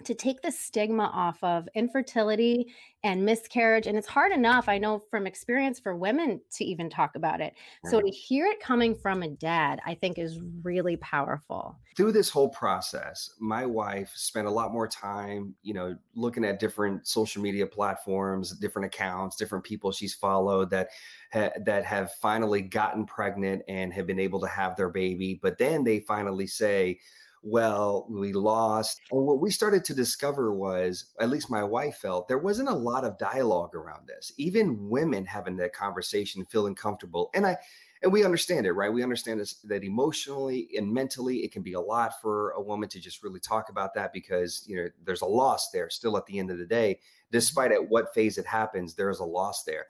to 0.04 0.14
take 0.14 0.42
the 0.42 0.50
stigma 0.50 1.10
off 1.12 1.42
of 1.42 1.68
infertility 1.74 2.72
and 3.02 3.24
miscarriage 3.24 3.86
and 3.86 3.96
it's 3.96 4.06
hard 4.06 4.30
enough 4.30 4.68
i 4.68 4.76
know 4.76 4.98
from 5.10 5.26
experience 5.26 5.80
for 5.80 5.96
women 5.96 6.40
to 6.50 6.64
even 6.64 6.90
talk 6.90 7.16
about 7.16 7.40
it. 7.40 7.54
So 7.86 8.00
to 8.00 8.10
hear 8.10 8.46
it 8.46 8.60
coming 8.60 8.94
from 8.94 9.22
a 9.22 9.28
dad 9.28 9.80
i 9.86 9.94
think 9.94 10.18
is 10.18 10.38
really 10.62 10.96
powerful. 10.96 11.78
Through 11.96 12.12
this 12.12 12.28
whole 12.28 12.48
process 12.48 13.30
my 13.40 13.66
wife 13.66 14.12
spent 14.14 14.46
a 14.46 14.50
lot 14.50 14.72
more 14.72 14.88
time 14.88 15.54
you 15.62 15.74
know 15.74 15.96
looking 16.14 16.44
at 16.44 16.60
different 16.60 17.06
social 17.06 17.42
media 17.42 17.66
platforms 17.66 18.52
different 18.58 18.86
accounts 18.86 19.36
different 19.36 19.64
people 19.64 19.92
she's 19.92 20.14
followed 20.14 20.70
that 20.70 20.90
ha- 21.32 21.50
that 21.64 21.84
have 21.84 22.12
finally 22.14 22.62
gotten 22.62 23.06
pregnant 23.06 23.62
and 23.68 23.92
have 23.92 24.06
been 24.06 24.20
able 24.20 24.40
to 24.40 24.46
have 24.46 24.76
their 24.76 24.90
baby 24.90 25.38
but 25.42 25.58
then 25.58 25.84
they 25.84 26.00
finally 26.00 26.46
say 26.46 26.98
well, 27.42 28.06
we 28.10 28.32
lost. 28.32 29.00
And 29.10 29.26
what 29.26 29.40
we 29.40 29.50
started 29.50 29.84
to 29.84 29.94
discover 29.94 30.52
was, 30.52 31.06
at 31.20 31.30
least 31.30 31.50
my 31.50 31.64
wife 31.64 31.96
felt, 31.96 32.28
there 32.28 32.38
wasn't 32.38 32.68
a 32.68 32.74
lot 32.74 33.04
of 33.04 33.18
dialogue 33.18 33.74
around 33.74 34.06
this. 34.06 34.32
Even 34.36 34.88
women 34.90 35.24
having 35.24 35.56
that 35.56 35.72
conversation, 35.72 36.44
feeling 36.44 36.74
comfortable. 36.74 37.30
And 37.34 37.46
I, 37.46 37.56
and 38.02 38.12
we 38.12 38.24
understand 38.24 38.66
it, 38.66 38.72
right? 38.72 38.92
We 38.92 39.02
understand 39.02 39.40
this, 39.40 39.54
that 39.64 39.84
emotionally 39.84 40.68
and 40.76 40.92
mentally, 40.92 41.38
it 41.38 41.52
can 41.52 41.62
be 41.62 41.74
a 41.74 41.80
lot 41.80 42.20
for 42.20 42.50
a 42.52 42.62
woman 42.62 42.88
to 42.90 43.00
just 43.00 43.22
really 43.22 43.40
talk 43.40 43.68
about 43.68 43.94
that 43.94 44.12
because 44.12 44.64
you 44.66 44.76
know 44.76 44.88
there's 45.04 45.20
a 45.20 45.26
loss 45.26 45.70
there. 45.70 45.90
Still, 45.90 46.16
at 46.16 46.24
the 46.26 46.38
end 46.38 46.50
of 46.50 46.58
the 46.58 46.66
day, 46.66 46.92
mm-hmm. 46.92 47.28
despite 47.32 47.72
at 47.72 47.90
what 47.90 48.14
phase 48.14 48.38
it 48.38 48.46
happens, 48.46 48.94
there 48.94 49.10
is 49.10 49.20
a 49.20 49.24
loss 49.24 49.64
there. 49.64 49.86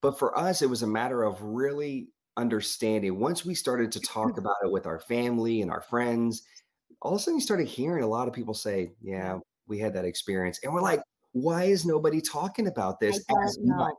But 0.00 0.18
for 0.18 0.36
us, 0.36 0.62
it 0.62 0.70
was 0.70 0.82
a 0.82 0.88
matter 0.88 1.22
of 1.22 1.40
really 1.40 2.08
understanding. 2.36 3.20
Once 3.20 3.44
we 3.44 3.54
started 3.54 3.92
to 3.92 4.00
talk 4.00 4.36
about 4.38 4.56
it 4.64 4.72
with 4.72 4.86
our 4.86 5.00
family 5.00 5.62
and 5.62 5.70
our 5.70 5.82
friends, 5.82 6.42
all 7.02 7.14
of 7.14 7.20
a 7.20 7.22
sudden 7.22 7.38
you 7.38 7.42
started 7.42 7.66
hearing 7.66 8.02
a 8.02 8.08
lot 8.08 8.28
of 8.28 8.34
people 8.34 8.54
say, 8.54 8.92
Yeah, 9.00 9.38
we 9.66 9.78
had 9.78 9.94
that 9.94 10.04
experience. 10.04 10.60
And 10.62 10.72
we're 10.72 10.82
like, 10.82 11.00
why 11.32 11.64
is 11.64 11.84
nobody 11.84 12.20
talking 12.20 12.66
about 12.66 13.00
this 13.00 13.22
as 13.44 13.58
much? 13.62 13.94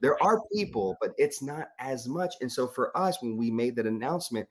There 0.00 0.20
are 0.22 0.40
people, 0.52 0.96
but 1.00 1.12
it's 1.16 1.42
not 1.42 1.68
as 1.78 2.08
much. 2.08 2.34
And 2.40 2.50
so 2.50 2.66
for 2.66 2.96
us, 2.96 3.22
when 3.22 3.36
we 3.36 3.50
made 3.50 3.76
that 3.76 3.86
announcement, 3.86 4.48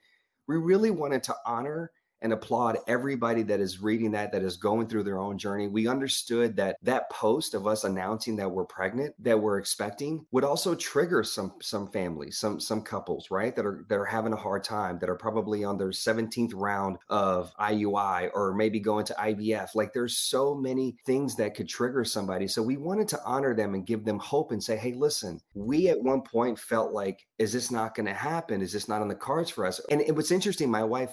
we 0.47 0.55
really 0.55 0.91
wanted 0.91 1.23
to 1.23 1.35
honor 1.45 1.91
and 2.21 2.33
applaud 2.33 2.77
everybody 2.87 3.43
that 3.43 3.59
is 3.59 3.81
reading 3.81 4.11
that 4.11 4.31
that 4.31 4.43
is 4.43 4.57
going 4.57 4.87
through 4.87 5.03
their 5.03 5.19
own 5.19 5.37
journey. 5.37 5.67
We 5.67 5.87
understood 5.87 6.55
that 6.57 6.77
that 6.83 7.09
post 7.09 7.53
of 7.53 7.67
us 7.67 7.83
announcing 7.83 8.35
that 8.37 8.51
we're 8.51 8.65
pregnant 8.65 9.15
that 9.19 9.39
we're 9.39 9.57
expecting 9.57 10.25
would 10.31 10.43
also 10.43 10.75
trigger 10.75 11.23
some 11.23 11.53
some 11.61 11.87
families 11.91 12.37
some 12.37 12.59
some 12.59 12.81
couples 12.81 13.31
right 13.31 13.55
that 13.55 13.65
are 13.65 13.85
that 13.89 13.97
are 13.97 14.05
having 14.05 14.33
a 14.33 14.37
hard 14.37 14.63
time 14.63 14.99
that 14.99 15.09
are 15.09 15.15
probably 15.15 15.63
on 15.63 15.77
their 15.77 15.89
17th 15.89 16.51
round 16.53 16.97
of 17.09 17.51
IUI 17.59 18.29
or 18.33 18.53
maybe 18.53 18.79
going 18.79 19.05
to 19.05 19.13
IVF 19.13 19.75
like 19.75 19.93
there's 19.93 20.17
so 20.17 20.53
many 20.55 20.97
things 21.05 21.35
that 21.35 21.55
could 21.55 21.67
trigger 21.67 22.03
somebody. 22.03 22.47
So 22.47 22.61
we 22.61 22.77
wanted 22.77 23.07
to 23.09 23.19
honor 23.25 23.55
them 23.55 23.73
and 23.73 23.85
give 23.85 24.05
them 24.05 24.19
hope 24.19 24.51
and 24.51 24.63
say 24.63 24.77
hey 24.77 24.93
listen 24.93 25.39
we 25.53 25.89
at 25.89 26.01
one 26.01 26.21
point 26.21 26.57
felt 26.57 26.91
like 26.93 27.25
is 27.41 27.53
this 27.53 27.71
not 27.71 27.95
going 27.95 28.05
to 28.05 28.13
happen? 28.13 28.61
Is 28.61 28.71
this 28.71 28.87
not 28.87 29.01
on 29.01 29.07
the 29.07 29.15
cards 29.15 29.49
for 29.49 29.65
us? 29.65 29.81
And 29.89 29.99
it 29.99 30.13
was 30.13 30.31
interesting 30.31 30.69
my 30.69 30.83
wife 30.83 31.11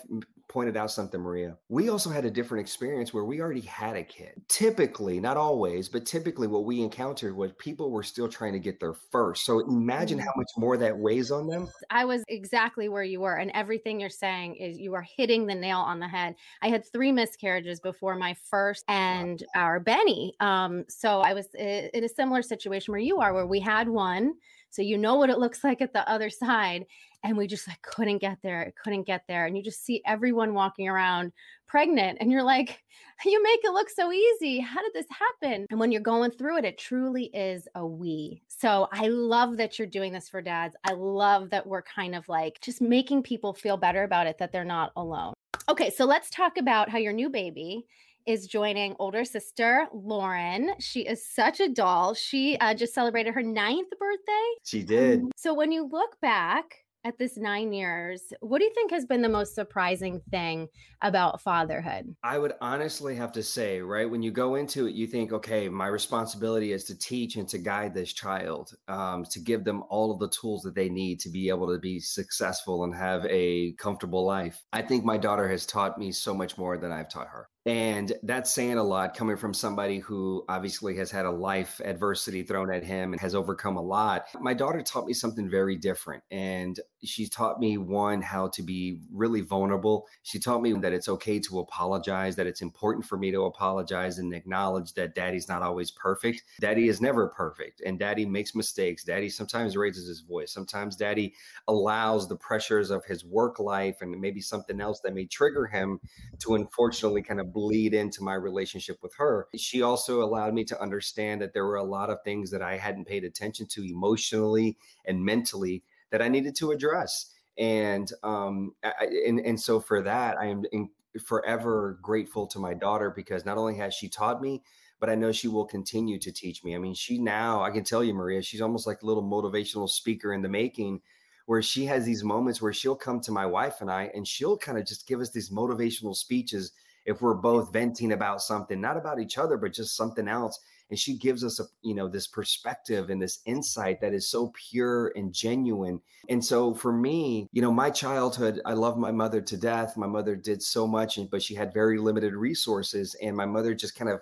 pointed 0.48 0.76
out 0.76 0.90
something, 0.90 1.20
Maria. 1.20 1.56
We 1.68 1.90
also 1.90 2.10
had 2.10 2.24
a 2.24 2.30
different 2.30 2.62
experience 2.62 3.12
where 3.12 3.24
we 3.24 3.40
already 3.40 3.60
had 3.60 3.96
a 3.96 4.02
kid. 4.02 4.40
Typically, 4.48 5.20
not 5.20 5.36
always, 5.36 5.88
but 5.88 6.06
typically 6.06 6.46
what 6.46 6.64
we 6.64 6.80
encountered 6.82 7.36
was 7.36 7.52
people 7.58 7.90
were 7.90 8.02
still 8.02 8.28
trying 8.28 8.54
to 8.54 8.58
get 8.58 8.80
their 8.80 8.94
first. 8.94 9.44
So 9.44 9.60
imagine 9.60 10.18
how 10.18 10.30
mm. 10.32 10.38
much 10.38 10.50
more 10.56 10.76
that 10.78 10.96
weighs 10.96 11.30
on 11.30 11.46
them. 11.46 11.68
I 11.90 12.04
was 12.04 12.24
exactly 12.28 12.88
where 12.88 13.02
you 13.02 13.20
were. 13.20 13.36
And 13.36 13.50
everything 13.54 14.00
you're 14.00 14.10
saying 14.10 14.56
is 14.56 14.78
you 14.78 14.94
are 14.94 15.04
hitting 15.16 15.46
the 15.46 15.54
nail 15.54 15.78
on 15.78 16.00
the 16.00 16.08
head. 16.08 16.34
I 16.62 16.68
had 16.68 16.84
three 16.90 17.12
miscarriages 17.12 17.80
before 17.80 18.16
my 18.16 18.34
first 18.50 18.84
and 18.88 19.42
wow. 19.54 19.62
our 19.62 19.80
Benny. 19.80 20.34
Um, 20.40 20.84
so 20.88 21.20
I 21.20 21.34
was 21.34 21.46
in 21.54 22.04
a 22.04 22.08
similar 22.08 22.42
situation 22.42 22.92
where 22.92 23.00
you 23.00 23.20
are, 23.20 23.34
where 23.34 23.46
we 23.46 23.60
had 23.60 23.88
one. 23.88 24.34
So 24.70 24.82
you 24.82 24.98
know 24.98 25.14
what 25.16 25.30
it 25.30 25.38
looks 25.38 25.64
like 25.64 25.80
at 25.80 25.92
the 25.92 26.08
other 26.08 26.30
side 26.30 26.84
and 27.24 27.36
we 27.36 27.46
just 27.46 27.66
like 27.66 27.80
couldn't 27.82 28.18
get 28.18 28.38
there 28.42 28.72
couldn't 28.82 29.06
get 29.06 29.22
there 29.28 29.46
and 29.46 29.56
you 29.56 29.62
just 29.62 29.84
see 29.84 30.02
everyone 30.06 30.54
walking 30.54 30.88
around 30.88 31.32
pregnant 31.66 32.18
and 32.20 32.30
you're 32.30 32.42
like 32.42 32.82
you 33.24 33.42
make 33.42 33.60
it 33.62 33.72
look 33.72 33.90
so 33.90 34.12
easy 34.12 34.60
how 34.60 34.80
did 34.80 34.92
this 34.94 35.06
happen 35.10 35.66
and 35.70 35.80
when 35.80 35.90
you're 35.92 36.00
going 36.00 36.30
through 36.30 36.58
it 36.58 36.64
it 36.64 36.78
truly 36.78 37.24
is 37.34 37.68
a 37.74 37.86
we 37.86 38.42
so 38.48 38.88
i 38.92 39.08
love 39.08 39.56
that 39.56 39.78
you're 39.78 39.88
doing 39.88 40.12
this 40.12 40.28
for 40.28 40.40
dads 40.40 40.76
i 40.84 40.92
love 40.92 41.50
that 41.50 41.66
we're 41.66 41.82
kind 41.82 42.14
of 42.14 42.28
like 42.28 42.60
just 42.60 42.80
making 42.80 43.22
people 43.22 43.52
feel 43.52 43.76
better 43.76 44.04
about 44.04 44.26
it 44.26 44.38
that 44.38 44.52
they're 44.52 44.64
not 44.64 44.92
alone 44.96 45.34
okay 45.68 45.90
so 45.90 46.04
let's 46.04 46.30
talk 46.30 46.56
about 46.56 46.88
how 46.88 46.98
your 46.98 47.12
new 47.12 47.28
baby 47.28 47.84
is 48.26 48.46
joining 48.46 48.94
older 48.98 49.24
sister 49.24 49.86
Lauren. 49.94 50.72
She 50.80 51.00
is 51.00 51.26
such 51.26 51.60
a 51.60 51.68
doll. 51.70 52.12
She 52.12 52.58
uh, 52.58 52.74
just 52.74 52.92
celebrated 52.92 53.32
her 53.32 53.42
ninth 53.42 53.88
birthday. 53.98 54.48
She 54.64 54.82
did. 54.82 55.20
Um, 55.20 55.30
so 55.34 55.54
when 55.54 55.72
you 55.72 55.88
look 55.90 56.20
back 56.20 56.84
at 57.04 57.18
this 57.18 57.36
nine 57.36 57.72
years, 57.72 58.32
what 58.40 58.58
do 58.58 58.64
you 58.64 58.74
think 58.74 58.90
has 58.90 59.06
been 59.06 59.22
the 59.22 59.28
most 59.28 59.54
surprising 59.54 60.20
thing 60.30 60.68
about 61.02 61.40
fatherhood? 61.40 62.14
I 62.22 62.38
would 62.38 62.54
honestly 62.60 63.14
have 63.16 63.32
to 63.32 63.42
say, 63.42 63.80
right, 63.80 64.10
when 64.10 64.22
you 64.22 64.30
go 64.30 64.56
into 64.56 64.86
it, 64.86 64.94
you 64.94 65.06
think, 65.06 65.32
okay, 65.32 65.68
my 65.68 65.86
responsibility 65.86 66.72
is 66.72 66.84
to 66.84 66.98
teach 66.98 67.36
and 67.36 67.48
to 67.48 67.58
guide 67.58 67.94
this 67.94 68.12
child, 68.12 68.74
um, 68.88 69.24
to 69.26 69.40
give 69.40 69.64
them 69.64 69.84
all 69.88 70.10
of 70.10 70.18
the 70.18 70.28
tools 70.28 70.62
that 70.62 70.74
they 70.74 70.88
need 70.88 71.20
to 71.20 71.28
be 71.28 71.48
able 71.48 71.72
to 71.72 71.78
be 71.78 72.00
successful 72.00 72.84
and 72.84 72.94
have 72.94 73.24
a 73.26 73.72
comfortable 73.72 74.24
life. 74.24 74.64
I 74.72 74.82
think 74.82 75.04
my 75.04 75.16
daughter 75.16 75.48
has 75.48 75.66
taught 75.66 75.98
me 75.98 76.12
so 76.12 76.34
much 76.34 76.58
more 76.58 76.76
than 76.76 76.92
I've 76.92 77.08
taught 77.08 77.28
her. 77.28 77.48
And 77.66 78.12
that's 78.22 78.52
saying 78.52 78.78
a 78.78 78.82
lot 78.82 79.14
coming 79.14 79.36
from 79.36 79.52
somebody 79.52 79.98
who 79.98 80.44
obviously 80.48 80.96
has 80.96 81.10
had 81.10 81.26
a 81.26 81.30
life 81.30 81.80
adversity 81.84 82.42
thrown 82.42 82.72
at 82.72 82.82
him 82.82 83.12
and 83.12 83.20
has 83.20 83.34
overcome 83.34 83.76
a 83.76 83.82
lot. 83.82 84.26
My 84.40 84.54
daughter 84.54 84.80
taught 84.80 85.06
me 85.06 85.12
something 85.12 85.50
very 85.50 85.76
different. 85.76 86.22
And 86.30 86.78
she 87.04 87.28
taught 87.28 87.60
me 87.60 87.76
one, 87.76 88.22
how 88.22 88.48
to 88.48 88.62
be 88.62 89.00
really 89.12 89.40
vulnerable. 89.40 90.06
She 90.22 90.38
taught 90.38 90.62
me 90.62 90.72
that 90.72 90.92
it's 90.92 91.08
okay 91.08 91.38
to 91.40 91.58
apologize, 91.58 92.36
that 92.36 92.46
it's 92.46 92.62
important 92.62 93.04
for 93.04 93.18
me 93.18 93.30
to 93.32 93.42
apologize 93.42 94.18
and 94.18 94.32
acknowledge 94.32 94.94
that 94.94 95.14
daddy's 95.14 95.48
not 95.48 95.62
always 95.62 95.90
perfect. 95.90 96.42
Daddy 96.60 96.88
is 96.88 97.00
never 97.00 97.28
perfect. 97.28 97.82
And 97.84 97.98
daddy 97.98 98.24
makes 98.24 98.54
mistakes. 98.54 99.04
Daddy 99.04 99.28
sometimes 99.28 99.76
raises 99.76 100.08
his 100.08 100.20
voice. 100.20 100.52
Sometimes 100.52 100.96
daddy 100.96 101.34
allows 101.68 102.28
the 102.28 102.36
pressures 102.36 102.90
of 102.90 103.04
his 103.04 103.24
work 103.24 103.58
life 103.58 103.96
and 104.00 104.18
maybe 104.20 104.40
something 104.40 104.80
else 104.80 105.00
that 105.00 105.14
may 105.14 105.26
trigger 105.26 105.66
him 105.66 106.00
to 106.40 106.54
unfortunately 106.54 107.22
kind 107.22 107.40
of 107.40 107.47
bleed 107.52 107.94
into 107.94 108.22
my 108.22 108.34
relationship 108.34 108.98
with 109.02 109.14
her. 109.16 109.48
She 109.56 109.82
also 109.82 110.22
allowed 110.22 110.54
me 110.54 110.64
to 110.64 110.80
understand 110.80 111.40
that 111.42 111.52
there 111.52 111.66
were 111.66 111.76
a 111.76 111.84
lot 111.84 112.10
of 112.10 112.22
things 112.22 112.50
that 112.50 112.62
I 112.62 112.76
hadn't 112.76 113.06
paid 113.06 113.24
attention 113.24 113.66
to 113.68 113.84
emotionally 113.84 114.76
and 115.04 115.24
mentally 115.24 115.82
that 116.10 116.22
I 116.22 116.28
needed 116.28 116.54
to 116.56 116.70
address. 116.70 117.32
And 117.58 118.10
um, 118.22 118.74
I, 118.84 119.06
and 119.26 119.40
and 119.40 119.60
so 119.60 119.80
for 119.80 120.02
that, 120.02 120.38
I 120.38 120.46
am 120.46 120.64
in, 120.72 120.88
forever 121.24 121.98
grateful 122.02 122.46
to 122.46 122.58
my 122.58 122.74
daughter 122.74 123.10
because 123.10 123.44
not 123.44 123.58
only 123.58 123.76
has 123.76 123.94
she 123.94 124.08
taught 124.08 124.40
me, 124.40 124.62
but 125.00 125.10
I 125.10 125.14
know 125.14 125.32
she 125.32 125.48
will 125.48 125.64
continue 125.64 126.18
to 126.18 126.32
teach 126.32 126.64
me. 126.64 126.74
I 126.74 126.78
mean, 126.78 126.94
she 126.94 127.18
now 127.18 127.62
I 127.62 127.70
can 127.70 127.84
tell 127.84 128.04
you, 128.04 128.14
Maria, 128.14 128.42
she's 128.42 128.60
almost 128.60 128.86
like 128.86 129.02
a 129.02 129.06
little 129.06 129.22
motivational 129.22 129.88
speaker 129.88 130.32
in 130.32 130.42
the 130.42 130.48
making 130.48 131.00
where 131.46 131.62
she 131.62 131.86
has 131.86 132.04
these 132.04 132.22
moments 132.22 132.60
where 132.60 132.74
she'll 132.74 132.94
come 132.94 133.20
to 133.20 133.32
my 133.32 133.46
wife 133.46 133.80
and 133.80 133.90
I 133.90 134.10
and 134.14 134.28
she'll 134.28 134.58
kind 134.58 134.76
of 134.78 134.86
just 134.86 135.06
give 135.06 135.20
us 135.20 135.30
these 135.30 135.50
motivational 135.50 136.14
speeches 136.14 136.72
if 137.08 137.22
we're 137.22 137.34
both 137.34 137.72
venting 137.72 138.12
about 138.12 138.42
something, 138.42 138.78
not 138.82 138.98
about 138.98 139.18
each 139.18 139.38
other, 139.38 139.56
but 139.56 139.72
just 139.72 139.96
something 139.96 140.28
else. 140.28 140.60
And 140.90 140.98
she 140.98 141.16
gives 141.16 141.42
us 141.42 141.58
a, 141.58 141.64
you 141.80 141.94
know, 141.94 142.06
this 142.06 142.26
perspective 142.26 143.08
and 143.08 143.20
this 143.20 143.40
insight 143.46 143.98
that 144.02 144.12
is 144.12 144.30
so 144.30 144.52
pure 144.54 145.10
and 145.16 145.32
genuine. 145.32 146.02
And 146.28 146.44
so 146.44 146.74
for 146.74 146.92
me, 146.92 147.48
you 147.50 147.62
know, 147.62 147.72
my 147.72 147.88
childhood, 147.88 148.60
I 148.66 148.74
love 148.74 148.98
my 148.98 149.10
mother 149.10 149.40
to 149.40 149.56
death. 149.56 149.96
My 149.96 150.06
mother 150.06 150.36
did 150.36 150.62
so 150.62 150.86
much, 150.86 151.18
but 151.30 151.42
she 151.42 151.54
had 151.54 151.72
very 151.72 151.98
limited 151.98 152.34
resources. 152.34 153.16
And 153.22 153.34
my 153.34 153.46
mother 153.46 153.74
just 153.74 153.96
kind 153.96 154.10
of 154.10 154.20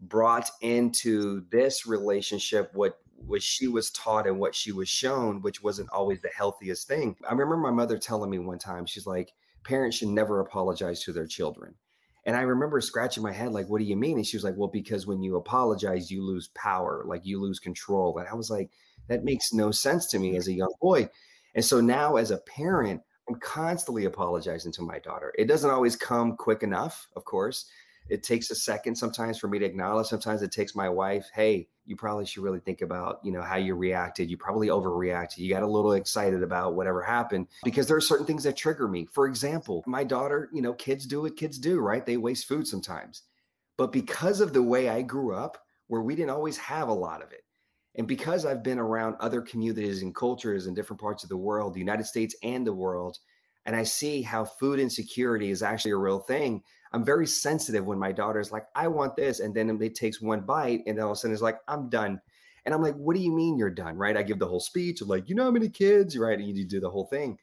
brought 0.00 0.50
into 0.60 1.42
this 1.50 1.86
relationship 1.86 2.70
what 2.74 2.98
what 3.24 3.42
she 3.42 3.66
was 3.66 3.90
taught 3.92 4.26
and 4.26 4.38
what 4.38 4.54
she 4.54 4.72
was 4.72 4.90
shown, 4.90 5.40
which 5.40 5.62
wasn't 5.62 5.88
always 5.90 6.20
the 6.20 6.28
healthiest 6.36 6.86
thing. 6.86 7.16
I 7.26 7.32
remember 7.32 7.56
my 7.56 7.70
mother 7.70 7.96
telling 7.96 8.28
me 8.28 8.38
one 8.38 8.58
time, 8.58 8.84
she's 8.84 9.06
like, 9.06 9.32
parents 9.64 9.96
should 9.96 10.08
never 10.08 10.40
apologize 10.40 11.02
to 11.04 11.14
their 11.14 11.26
children. 11.26 11.74
And 12.26 12.36
I 12.36 12.42
remember 12.42 12.80
scratching 12.80 13.22
my 13.22 13.32
head, 13.32 13.52
like, 13.52 13.68
what 13.68 13.78
do 13.78 13.84
you 13.84 13.96
mean? 13.96 14.18
And 14.18 14.26
she 14.26 14.36
was 14.36 14.44
like, 14.44 14.56
well, 14.56 14.68
because 14.68 15.06
when 15.06 15.22
you 15.22 15.36
apologize, 15.36 16.10
you 16.10 16.22
lose 16.22 16.48
power, 16.48 17.04
like 17.06 17.24
you 17.24 17.40
lose 17.40 17.58
control. 17.58 18.18
And 18.18 18.28
I 18.28 18.34
was 18.34 18.50
like, 18.50 18.70
that 19.08 19.24
makes 19.24 19.52
no 19.52 19.70
sense 19.70 20.06
to 20.06 20.18
me 20.18 20.36
as 20.36 20.48
a 20.48 20.52
young 20.52 20.74
boy. 20.80 21.08
And 21.54 21.64
so 21.64 21.80
now 21.80 22.16
as 22.16 22.32
a 22.32 22.38
parent, 22.38 23.00
I'm 23.28 23.36
constantly 23.40 24.04
apologizing 24.04 24.72
to 24.72 24.82
my 24.82 24.98
daughter. 24.98 25.32
It 25.38 25.46
doesn't 25.46 25.70
always 25.70 25.96
come 25.96 26.36
quick 26.36 26.62
enough, 26.62 27.08
of 27.16 27.24
course 27.24 27.70
it 28.08 28.22
takes 28.22 28.50
a 28.50 28.54
second 28.54 28.96
sometimes 28.96 29.38
for 29.38 29.48
me 29.48 29.58
to 29.58 29.64
acknowledge. 29.64 30.06
Sometimes 30.06 30.42
it 30.42 30.52
takes 30.52 30.74
my 30.74 30.88
wife, 30.88 31.28
hey, 31.34 31.68
you 31.86 31.96
probably 31.96 32.26
should 32.26 32.42
really 32.42 32.60
think 32.60 32.82
about, 32.82 33.20
you 33.22 33.32
know, 33.32 33.42
how 33.42 33.56
you 33.56 33.74
reacted. 33.74 34.30
You 34.30 34.36
probably 34.36 34.68
overreacted. 34.68 35.38
You 35.38 35.48
got 35.48 35.62
a 35.62 35.66
little 35.66 35.92
excited 35.92 36.42
about 36.42 36.74
whatever 36.74 37.00
happened 37.00 37.46
because 37.64 37.86
there 37.86 37.96
are 37.96 38.00
certain 38.00 38.26
things 38.26 38.42
that 38.42 38.56
trigger 38.56 38.88
me. 38.88 39.06
For 39.12 39.26
example, 39.26 39.84
my 39.86 40.04
daughter, 40.04 40.50
you 40.52 40.62
know, 40.62 40.74
kids 40.74 41.06
do 41.06 41.22
what 41.22 41.36
kids 41.36 41.58
do, 41.58 41.78
right? 41.78 42.04
They 42.04 42.16
waste 42.16 42.48
food 42.48 42.66
sometimes. 42.66 43.22
But 43.78 43.92
because 43.92 44.40
of 44.40 44.52
the 44.52 44.62
way 44.62 44.88
I 44.88 45.02
grew 45.02 45.34
up, 45.34 45.58
where 45.86 46.02
we 46.02 46.16
didn't 46.16 46.30
always 46.30 46.56
have 46.56 46.88
a 46.88 46.92
lot 46.92 47.22
of 47.22 47.30
it, 47.32 47.44
and 47.94 48.06
because 48.06 48.44
I've 48.44 48.62
been 48.62 48.78
around 48.78 49.16
other 49.20 49.40
communities 49.40 50.02
and 50.02 50.14
cultures 50.14 50.66
in 50.66 50.74
different 50.74 51.00
parts 51.00 51.22
of 51.22 51.30
the 51.30 51.36
world, 51.36 51.72
the 51.72 51.80
United 51.80 52.04
States 52.04 52.34
and 52.42 52.66
the 52.66 52.72
world, 52.72 53.18
and 53.64 53.74
I 53.74 53.84
see 53.84 54.22
how 54.22 54.44
food 54.44 54.78
insecurity 54.78 55.50
is 55.50 55.62
actually 55.62 55.92
a 55.92 55.96
real 55.96 56.20
thing, 56.20 56.62
I'm 56.96 57.04
very 57.04 57.26
sensitive 57.26 57.84
when 57.84 57.98
my 57.98 58.10
daughter's 58.10 58.50
like, 58.50 58.68
I 58.74 58.88
want 58.88 59.16
this. 59.16 59.40
And 59.40 59.54
then 59.54 59.78
it 59.82 59.94
takes 59.94 60.22
one 60.22 60.40
bite 60.40 60.82
and 60.86 60.96
then 60.96 61.04
all 61.04 61.10
of 61.10 61.16
a 61.16 61.20
sudden 61.20 61.34
it's 61.34 61.42
like, 61.42 61.58
I'm 61.68 61.90
done. 61.90 62.22
And 62.64 62.74
I'm 62.74 62.80
like, 62.80 62.94
what 62.94 63.14
do 63.14 63.22
you 63.22 63.30
mean 63.30 63.58
you're 63.58 63.68
done? 63.68 63.98
Right. 63.98 64.16
I 64.16 64.22
give 64.22 64.38
the 64.38 64.48
whole 64.48 64.60
speech 64.60 65.02
of 65.02 65.08
like, 65.08 65.28
you 65.28 65.34
know 65.34 65.44
how 65.44 65.50
many 65.50 65.68
kids, 65.68 66.16
right? 66.16 66.38
And 66.38 66.48
you 66.48 66.64
do 66.64 66.80
the 66.80 66.88
whole 66.88 67.04
thing. 67.04 67.36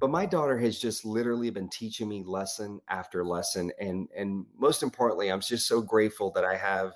But 0.00 0.08
my 0.08 0.24
daughter 0.24 0.56
has 0.56 0.78
just 0.78 1.04
literally 1.04 1.50
been 1.50 1.68
teaching 1.68 2.08
me 2.08 2.22
lesson 2.24 2.80
after 2.88 3.26
lesson. 3.26 3.72
And 3.78 4.08
and 4.16 4.46
most 4.58 4.82
importantly, 4.82 5.30
I'm 5.30 5.42
just 5.42 5.68
so 5.68 5.82
grateful 5.82 6.30
that 6.30 6.46
I 6.46 6.56
have 6.56 6.94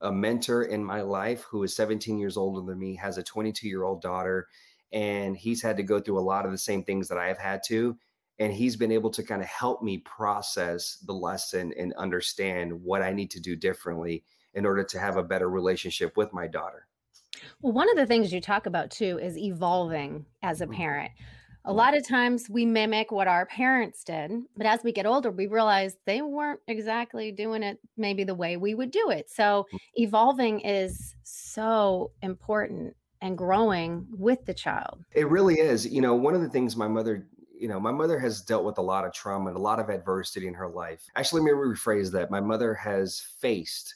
a 0.00 0.12
mentor 0.12 0.62
in 0.62 0.84
my 0.84 1.00
life 1.00 1.42
who 1.50 1.64
is 1.64 1.74
17 1.74 2.16
years 2.16 2.36
older 2.36 2.64
than 2.64 2.78
me, 2.78 2.94
has 2.94 3.18
a 3.18 3.24
22 3.24 3.66
year 3.66 3.82
old 3.82 4.02
daughter, 4.02 4.46
and 4.92 5.36
he's 5.36 5.62
had 5.62 5.78
to 5.78 5.82
go 5.82 5.98
through 5.98 6.20
a 6.20 6.20
lot 6.20 6.46
of 6.46 6.52
the 6.52 6.58
same 6.58 6.84
things 6.84 7.08
that 7.08 7.18
I've 7.18 7.38
had 7.38 7.62
to 7.66 7.98
and 8.38 8.52
he's 8.52 8.76
been 8.76 8.92
able 8.92 9.10
to 9.10 9.22
kind 9.22 9.42
of 9.42 9.48
help 9.48 9.82
me 9.82 9.98
process 9.98 10.98
the 11.06 11.12
lesson 11.12 11.72
and 11.78 11.92
understand 11.94 12.72
what 12.72 13.02
I 13.02 13.12
need 13.12 13.30
to 13.32 13.40
do 13.40 13.54
differently 13.54 14.24
in 14.54 14.66
order 14.66 14.84
to 14.84 14.98
have 14.98 15.16
a 15.16 15.22
better 15.22 15.48
relationship 15.48 16.16
with 16.16 16.32
my 16.32 16.46
daughter. 16.46 16.86
Well, 17.60 17.72
one 17.72 17.90
of 17.90 17.96
the 17.96 18.06
things 18.06 18.32
you 18.32 18.40
talk 18.40 18.66
about 18.66 18.90
too 18.90 19.18
is 19.20 19.36
evolving 19.36 20.26
as 20.42 20.60
a 20.60 20.64
mm-hmm. 20.64 20.74
parent. 20.74 21.12
a 21.66 21.72
lot 21.72 21.96
of 21.96 22.06
times 22.06 22.50
we 22.50 22.66
mimic 22.66 23.10
what 23.10 23.26
our 23.26 23.46
parents 23.46 24.04
did, 24.04 24.30
but 24.56 24.66
as 24.66 24.80
we 24.84 24.92
get 24.92 25.06
older, 25.06 25.30
we 25.30 25.46
realize 25.46 25.96
they 26.04 26.20
weren't 26.20 26.60
exactly 26.68 27.32
doing 27.32 27.62
it 27.62 27.78
maybe 27.96 28.22
the 28.22 28.34
way 28.34 28.56
we 28.56 28.74
would 28.74 28.90
do 28.90 29.10
it. 29.10 29.30
So 29.30 29.66
mm. 29.72 29.78
evolving 29.94 30.60
is 30.60 31.14
so 31.22 32.12
important 32.20 32.94
and 33.22 33.38
growing 33.38 34.06
with 34.10 34.44
the 34.44 34.52
child. 34.52 35.02
It 35.12 35.28
really 35.30 35.54
is. 35.54 35.86
You 35.86 36.02
know, 36.02 36.14
one 36.14 36.34
of 36.34 36.42
the 36.42 36.50
things 36.50 36.76
my 36.76 36.88
mother 36.88 37.26
you 37.58 37.68
know, 37.68 37.78
my 37.78 37.92
mother 37.92 38.18
has 38.18 38.42
dealt 38.42 38.64
with 38.64 38.78
a 38.78 38.82
lot 38.82 39.04
of 39.04 39.12
trauma 39.12 39.48
and 39.48 39.56
a 39.56 39.60
lot 39.60 39.78
of 39.78 39.88
adversity 39.88 40.46
in 40.46 40.54
her 40.54 40.68
life. 40.68 41.02
Actually, 41.16 41.42
let 41.42 41.46
me 41.46 41.52
rephrase 41.52 42.10
that. 42.12 42.30
My 42.30 42.40
mother 42.40 42.74
has 42.74 43.20
faced, 43.40 43.94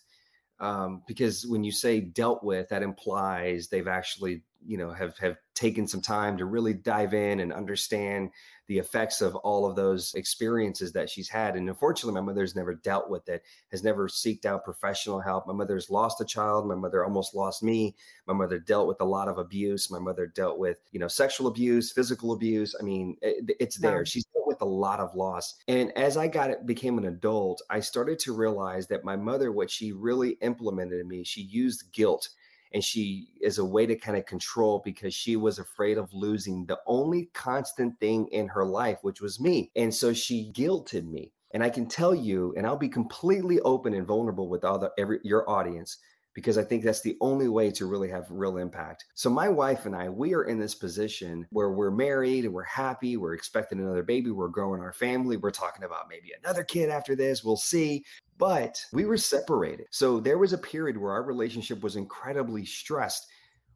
um, 0.61 1.03
because 1.07 1.47
when 1.47 1.65
you 1.65 1.73
say 1.73 2.01
dealt 2.01 2.43
with, 2.43 2.69
that 2.69 2.83
implies 2.83 3.69
they've 3.69 3.89
actually 3.89 4.43
you 4.69 4.77
know 4.77 4.93
have 4.93 5.17
have 5.19 5.39
taken 5.55 5.89
some 5.89 6.03
time 6.03 6.37
to 6.37 6.45
really 6.45 6.75
dive 6.75 7.15
in 7.15 7.41
and 7.41 7.53
understand 7.53 8.31
the 8.69 8.79
effects 8.79 9.23
of 9.23 9.35
all 9.37 9.65
of 9.65 9.75
those 9.75 10.13
experiences 10.15 10.93
that 10.93 11.09
she's 11.09 11.29
had. 11.29 11.57
And 11.57 11.69
unfortunately 11.69 12.21
my 12.21 12.25
mother's 12.25 12.55
never 12.55 12.75
dealt 12.75 13.09
with 13.09 13.29
it 13.29 13.43
has 13.71 13.83
never 13.83 14.09
seeked 14.09 14.45
out 14.45 14.63
professional 14.63 15.21
help. 15.21 15.47
My 15.47 15.55
mother's 15.55 15.89
lost 15.89 16.21
a 16.21 16.25
child. 16.25 16.69
My 16.69 16.75
mother 16.75 17.03
almost 17.03 17.35
lost 17.35 17.63
me. 17.63 17.97
My 18.27 18.35
mother 18.35 18.59
dealt 18.59 18.87
with 18.87 19.01
a 19.01 19.07
lot 19.07 19.27
of 19.27 19.39
abuse. 19.39 19.91
My 19.91 19.99
mother 19.99 20.27
dealt 20.27 20.59
with 20.59 20.79
you 20.93 21.01
know 21.01 21.09
sexual 21.09 21.47
abuse 21.49 21.91
physical 21.91 22.33
abuse. 22.33 22.77
I 22.79 22.85
mean 22.85 23.17
it, 23.23 23.57
it's 23.59 23.79
there. 23.79 24.05
She's 24.05 24.27
dealt 24.27 24.47
with 24.47 24.61
a 24.61 24.67
lot 24.67 25.01
of 25.01 25.15
loss. 25.15 25.57
And 25.67 25.97
as 25.97 26.17
i 26.19 26.29
got 26.29 26.51
it 26.51 26.67
became 26.67 26.99
an 26.99 27.07
adult 27.07 27.63
i 27.71 27.81
started 27.81 28.19
to 28.19 28.35
realize 28.35 28.87
that 28.89 29.05
my 29.05 29.17
mother 29.17 29.51
what 29.51 29.71
she 29.71 29.93
really 29.93 30.37
implemented 30.43 31.01
in 31.01 31.09
me 31.09 31.25
she 31.25 31.43
used 31.43 31.91
guilt 31.93 32.29
and 32.73 32.83
she 32.85 33.29
is 33.41 33.59
a 33.59 33.65
way 33.65 33.87
to 33.87 33.97
kind 33.97 34.17
of 34.17 34.27
control 34.27 34.83
because 34.85 35.15
she 35.15 35.37
was 35.37 35.59
afraid 35.59 35.99
of 35.99 36.13
losing 36.13 36.67
the 36.67 36.79
only 36.87 37.31
constant 37.35 37.99
thing 38.01 38.27
in 38.29 38.49
her 38.49 38.65
life 38.65 38.99
which 39.03 39.21
was 39.21 39.41
me 39.41 39.71
and 39.77 39.95
so 39.95 40.13
she 40.13 40.53
guilted 40.55 41.07
me. 41.07 41.33
And 41.53 41.63
i 41.63 41.71
can 41.71 41.87
tell 41.87 42.15
you 42.15 42.55
and 42.57 42.67
i'll 42.67 42.77
be 42.77 42.89
completely 42.89 43.61
open 43.61 43.95
and 43.95 44.07
vulnerable 44.07 44.49
with 44.49 44.65
all 44.65 44.79
the 44.79 44.93
every 44.99 45.21
your 45.23 45.49
audience 45.49 45.99
because 46.39 46.57
I 46.57 46.63
think 46.63 46.85
that's 46.85 47.01
the 47.01 47.17
only 47.21 47.49
way 47.49 47.69
to 47.73 47.87
really 47.87 48.09
have 48.11 48.25
real 48.31 48.59
impact. 48.59 49.07
So 49.15 49.29
my 49.29 49.49
wife 49.49 49.87
and 49.87 49.97
I, 49.97 50.09
we 50.09 50.35
are 50.35 50.45
in 50.45 50.57
this 50.57 50.73
position 50.73 51.45
where 51.51 51.73
we're 51.73 51.91
married 51.91 52.47
we're 52.47 52.63
happy, 52.63 53.17
we're 53.17 53.35
expecting 53.35 53.81
another 53.81 54.05
baby, 54.05 54.31
we're 54.31 54.47
growing 54.47 54.81
our 54.81 54.93
family, 54.93 55.37
we're 55.37 55.51
talking 55.51 55.83
about 55.83 56.09
maybe 56.09 56.31
another 56.41 56.63
kid 56.63 56.91
after 56.91 57.17
this, 57.17 57.43
we'll 57.43 57.57
see. 57.57 58.05
But 58.39 58.81
we 58.93 59.05
were 59.05 59.17
separated. 59.17 59.89
So 59.91 60.21
there 60.21 60.39
was 60.39 60.53
a 60.53 60.59
period 60.59 60.97
where 60.97 61.11
our 61.11 61.25
relationship 61.25 61.83
was 61.83 61.97
incredibly 61.97 62.65
stressed 62.65 63.27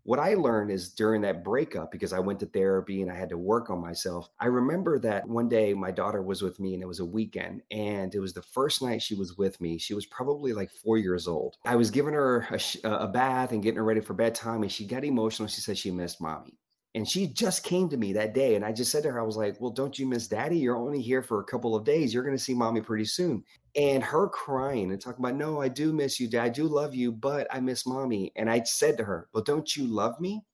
what 0.05 0.19
I 0.19 0.35
learned 0.35 0.71
is 0.71 0.91
during 0.91 1.23
that 1.23 1.45
breakup, 1.45 1.93
because 1.93 2.13
I 2.13 2.19
went 2.19 2.41
to 2.41 2.47
therapy 2.47 3.03
and 3.03 3.11
I 3.11 3.15
had 3.15 3.29
to 3.31 3.39
work 3.39 3.71
on 3.71 3.81
myself. 3.81 4.29
I 4.41 4.47
remember 4.47 4.99
that 5.01 5.29
one 5.29 5.49
day 5.49 5.75
my 5.75 5.91
daughter 5.91 6.23
was 6.23 6.43
with 6.43 6.59
me 6.59 6.75
and 6.75 6.83
it 6.83 6.87
was 6.87 7.01
a 7.01 7.05
weekend 7.05 7.63
and 7.71 8.15
it 8.15 8.21
was 8.21 8.33
the 8.33 8.43
first 8.43 8.83
night 8.83 9.03
she 9.03 9.15
was 9.15 9.37
with 9.37 9.61
me. 9.61 9.79
She 9.79 9.95
was 9.95 10.07
probably 10.07 10.53
like 10.53 10.71
four 10.71 10.99
years 10.99 11.29
old. 11.29 11.57
I 11.65 11.77
was 11.77 11.91
giving 11.91 12.15
her 12.15 12.49
a, 12.51 12.89
a 12.89 13.09
bath 13.09 13.53
and 13.53 13.63
getting 13.63 13.79
her 13.79 13.85
ready 13.85 14.01
for 14.01 14.15
bedtime 14.15 14.63
and 14.63 14.73
she 14.73 14.87
got 14.87 15.05
emotional. 15.05 15.49
She 15.49 15.61
said 15.61 15.79
she 15.79 15.91
missed 15.91 16.21
mommy. 16.21 16.59
And 16.95 17.09
she 17.09 17.27
just 17.27 17.65
came 17.65 17.89
to 17.89 17.97
me 17.97 18.13
that 18.13 18.35
day. 18.35 18.55
And 18.55 18.65
I 18.65 18.73
just 18.73 18.93
said 18.93 19.03
to 19.05 19.11
her, 19.11 19.21
I 19.21 19.25
was 19.25 19.37
like, 19.37 19.61
Well, 19.61 19.71
don't 19.71 19.99
you 19.99 20.07
miss 20.07 20.29
daddy? 20.29 20.59
You're 20.59 20.77
only 20.77 21.01
here 21.01 21.23
for 21.23 21.41
a 21.41 21.45
couple 21.45 21.75
of 21.75 21.85
days. 21.85 22.13
You're 22.13 22.25
going 22.25 22.37
to 22.37 22.43
see 22.43 22.55
mommy 22.55 22.83
pretty 22.83 23.07
soon. 23.07 23.43
And 23.75 24.03
her 24.03 24.29
crying 24.29 24.91
and 24.91 25.01
talking 25.01 25.25
about, 25.25 25.37
No, 25.37 25.61
I 25.61 25.69
do 25.69 25.93
miss 25.93 26.21
you, 26.21 26.29
dad. 26.29 26.45
I 26.45 26.49
do 26.51 26.65
love 26.65 26.95
you, 26.95 27.11
but 27.11 27.47
I 27.51 27.61
miss 27.61 27.87
mommy. 27.87 28.33
And 28.37 28.51
I 28.51 28.63
said 28.65 28.99
to 28.99 29.05
her, 29.05 29.29
Well, 29.33 29.43
don't 29.43 29.75
you 29.75 29.87
love 29.87 30.21
me? 30.21 30.45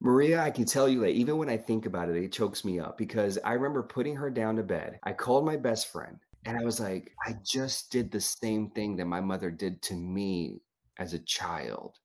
Maria, 0.00 0.40
I 0.40 0.50
can 0.50 0.64
tell 0.64 0.88
you 0.88 1.00
that 1.00 1.10
even 1.10 1.38
when 1.38 1.48
I 1.48 1.56
think 1.56 1.84
about 1.84 2.08
it, 2.08 2.16
it 2.16 2.32
chokes 2.32 2.64
me 2.64 2.78
up 2.78 2.96
because 2.96 3.36
I 3.44 3.54
remember 3.54 3.82
putting 3.82 4.14
her 4.14 4.30
down 4.30 4.54
to 4.56 4.62
bed. 4.62 5.00
I 5.02 5.12
called 5.12 5.44
my 5.44 5.56
best 5.56 5.90
friend 5.90 6.18
and 6.44 6.56
I 6.56 6.62
was 6.62 6.78
like, 6.78 7.10
I 7.26 7.34
just 7.44 7.90
did 7.90 8.12
the 8.12 8.20
same 8.20 8.70
thing 8.70 8.96
that 8.96 9.06
my 9.06 9.20
mother 9.20 9.50
did 9.50 9.82
to 9.82 9.94
me 9.94 10.60
as 10.98 11.14
a 11.14 11.18
child. 11.18 11.96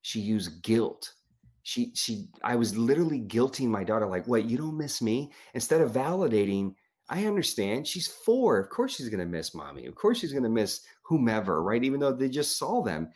She 0.00 0.20
used 0.20 0.62
guilt 0.62 1.12
she 1.64 1.90
she 1.94 2.28
i 2.44 2.54
was 2.54 2.76
literally 2.76 3.20
guilting 3.20 3.68
my 3.68 3.82
daughter 3.82 4.06
like 4.06 4.28
what 4.28 4.44
you 4.44 4.56
don't 4.56 4.76
miss 4.76 5.02
me? 5.02 5.32
Instead 5.54 5.80
of 5.80 5.90
validating 5.90 6.74
i 7.08 7.26
understand 7.26 7.86
she's 7.86 8.06
four 8.06 8.58
of 8.58 8.70
course 8.70 8.94
she's 8.94 9.08
going 9.08 9.20
to 9.20 9.26
miss 9.26 9.54
mommy 9.54 9.86
of 9.86 9.94
course 9.94 10.18
she's 10.18 10.32
going 10.32 10.44
to 10.44 10.48
miss 10.48 10.82
whomever 11.02 11.62
right 11.62 11.82
even 11.82 11.98
though 11.98 12.12
they 12.12 12.28
just 12.28 12.56
saw 12.56 12.82
them. 12.82 13.08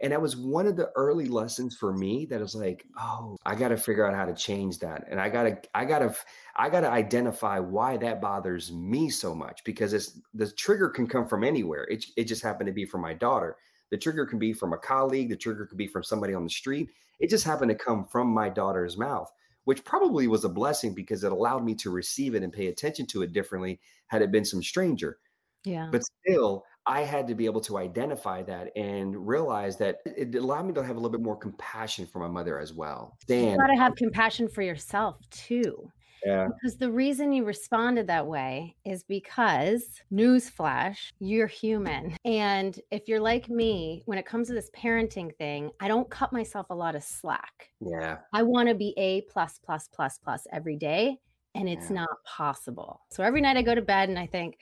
And 0.00 0.10
that 0.10 0.20
was 0.20 0.36
one 0.36 0.66
of 0.66 0.74
the 0.74 0.90
early 0.96 1.26
lessons 1.26 1.76
for 1.76 1.92
me 1.92 2.26
that 2.26 2.40
was 2.40 2.56
like 2.56 2.84
oh 2.98 3.36
i 3.46 3.54
got 3.54 3.68
to 3.68 3.76
figure 3.76 4.04
out 4.04 4.16
how 4.16 4.24
to 4.24 4.34
change 4.34 4.80
that 4.80 5.04
and 5.08 5.20
i 5.20 5.28
got 5.28 5.44
to 5.44 5.56
i 5.76 5.84
got 5.84 6.00
to 6.00 6.12
i 6.56 6.68
got 6.68 6.80
to 6.80 6.90
identify 6.90 7.60
why 7.60 7.96
that 7.98 8.20
bothers 8.20 8.72
me 8.72 9.08
so 9.10 9.32
much 9.32 9.62
because 9.62 9.92
it's 9.92 10.18
the 10.34 10.50
trigger 10.50 10.88
can 10.88 11.06
come 11.06 11.28
from 11.28 11.44
anywhere 11.44 11.84
it, 11.84 12.04
it 12.16 12.24
just 12.24 12.42
happened 12.42 12.66
to 12.66 12.72
be 12.72 12.84
for 12.84 12.98
my 12.98 13.14
daughter 13.14 13.56
the 13.92 13.98
trigger 13.98 14.26
can 14.26 14.40
be 14.40 14.52
from 14.52 14.72
a 14.72 14.78
colleague 14.78 15.28
the 15.28 15.36
trigger 15.36 15.66
could 15.66 15.78
be 15.78 15.86
from 15.86 16.02
somebody 16.02 16.34
on 16.34 16.42
the 16.42 16.50
street 16.50 16.90
it 17.22 17.30
just 17.30 17.44
happened 17.44 17.70
to 17.70 17.76
come 17.76 18.04
from 18.04 18.28
my 18.28 18.48
daughter's 18.48 18.98
mouth, 18.98 19.32
which 19.64 19.84
probably 19.84 20.26
was 20.26 20.44
a 20.44 20.48
blessing 20.48 20.92
because 20.92 21.22
it 21.22 21.30
allowed 21.30 21.64
me 21.64 21.74
to 21.76 21.90
receive 21.90 22.34
it 22.34 22.42
and 22.42 22.52
pay 22.52 22.66
attention 22.66 23.06
to 23.06 23.22
it 23.22 23.32
differently 23.32 23.80
had 24.08 24.22
it 24.22 24.32
been 24.32 24.44
some 24.44 24.60
stranger. 24.60 25.18
Yeah. 25.64 25.88
But 25.92 26.02
still, 26.02 26.64
I 26.84 27.02
had 27.02 27.28
to 27.28 27.36
be 27.36 27.46
able 27.46 27.60
to 27.62 27.78
identify 27.78 28.42
that 28.42 28.76
and 28.76 29.24
realize 29.24 29.78
that 29.78 29.98
it 30.04 30.34
allowed 30.34 30.66
me 30.66 30.72
to 30.74 30.82
have 30.82 30.96
a 30.96 30.98
little 30.98 31.16
bit 31.16 31.22
more 31.22 31.36
compassion 31.36 32.08
for 32.08 32.18
my 32.18 32.26
mother 32.26 32.58
as 32.58 32.72
well. 32.72 33.16
Dan, 33.28 33.52
you 33.52 33.56
got 33.56 33.68
to 33.68 33.76
have 33.76 33.94
compassion 33.94 34.48
for 34.48 34.62
yourself 34.62 35.16
too. 35.30 35.88
Yeah. 36.24 36.48
Because 36.48 36.76
the 36.76 36.90
reason 36.90 37.32
you 37.32 37.44
responded 37.44 38.06
that 38.06 38.26
way 38.26 38.76
is 38.84 39.02
because, 39.02 39.84
newsflash, 40.12 41.12
you're 41.18 41.46
human. 41.46 42.16
And 42.24 42.78
if 42.90 43.08
you're 43.08 43.20
like 43.20 43.48
me, 43.48 44.02
when 44.06 44.18
it 44.18 44.26
comes 44.26 44.48
to 44.48 44.54
this 44.54 44.70
parenting 44.76 45.34
thing, 45.36 45.70
I 45.80 45.88
don't 45.88 46.08
cut 46.10 46.32
myself 46.32 46.66
a 46.70 46.74
lot 46.74 46.94
of 46.94 47.02
slack. 47.02 47.70
Yeah. 47.80 48.18
I 48.32 48.42
want 48.42 48.68
to 48.68 48.74
be 48.74 48.94
A 48.96 49.22
plus 49.22 49.58
plus 49.64 49.88
plus 49.88 50.18
plus 50.18 50.46
every 50.52 50.76
day. 50.76 51.18
And 51.54 51.68
it's 51.68 51.90
yeah. 51.90 51.96
not 51.96 52.24
possible. 52.24 53.00
So 53.10 53.22
every 53.22 53.40
night 53.40 53.56
I 53.56 53.62
go 53.62 53.74
to 53.74 53.82
bed 53.82 54.08
and 54.08 54.18
I 54.18 54.26
think, 54.26 54.58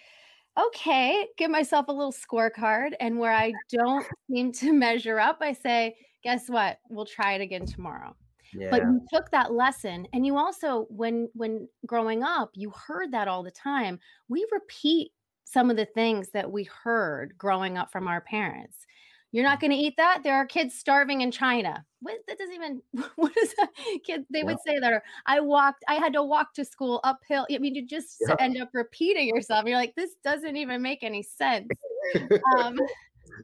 okay, 0.58 1.28
give 1.36 1.50
myself 1.50 1.86
a 1.88 1.92
little 1.92 2.12
scorecard. 2.12 2.92
And 3.00 3.18
where 3.18 3.32
I 3.32 3.52
don't 3.70 4.06
seem 4.30 4.52
to 4.52 4.72
measure 4.72 5.20
up, 5.20 5.38
I 5.40 5.52
say, 5.52 5.96
guess 6.22 6.48
what? 6.48 6.78
We'll 6.88 7.06
try 7.06 7.34
it 7.34 7.40
again 7.40 7.66
tomorrow. 7.66 8.16
Yeah. 8.54 8.70
But 8.70 8.82
you 8.82 9.00
took 9.12 9.30
that 9.30 9.52
lesson 9.52 10.06
and 10.12 10.26
you 10.26 10.36
also 10.36 10.86
when 10.90 11.28
when 11.34 11.68
growing 11.86 12.22
up, 12.22 12.50
you 12.54 12.70
heard 12.70 13.12
that 13.12 13.28
all 13.28 13.42
the 13.42 13.50
time. 13.50 13.98
We 14.28 14.46
repeat 14.50 15.12
some 15.44 15.70
of 15.70 15.76
the 15.76 15.86
things 15.86 16.30
that 16.30 16.50
we 16.50 16.64
heard 16.64 17.36
growing 17.36 17.76
up 17.76 17.90
from 17.90 18.06
our 18.06 18.20
parents. 18.20 18.86
You're 19.32 19.44
not 19.44 19.58
mm. 19.58 19.62
going 19.62 19.70
to 19.72 19.76
eat 19.76 19.94
that. 19.96 20.20
There 20.24 20.34
are 20.34 20.46
kids 20.46 20.74
starving 20.74 21.20
in 21.20 21.30
China. 21.30 21.84
What, 22.00 22.18
that 22.26 22.38
doesn't 22.38 22.54
even. 22.54 22.82
What 23.16 23.36
is 23.36 23.54
that? 23.54 23.70
Kid? 24.04 24.24
They 24.30 24.40
yeah. 24.40 24.44
would 24.44 24.58
say 24.66 24.78
that. 24.78 24.92
Or 24.92 25.02
I 25.26 25.40
walked. 25.40 25.84
I 25.88 25.94
had 25.94 26.12
to 26.14 26.22
walk 26.22 26.54
to 26.54 26.64
school 26.64 27.00
uphill. 27.04 27.46
I 27.52 27.58
mean, 27.58 27.74
you 27.74 27.86
just 27.86 28.16
yeah. 28.26 28.34
end 28.40 28.60
up 28.60 28.70
repeating 28.72 29.28
yourself. 29.28 29.66
You're 29.66 29.76
like, 29.76 29.94
this 29.94 30.12
doesn't 30.24 30.56
even 30.56 30.82
make 30.82 31.02
any 31.02 31.22
sense. 31.22 31.68
um, 32.58 32.78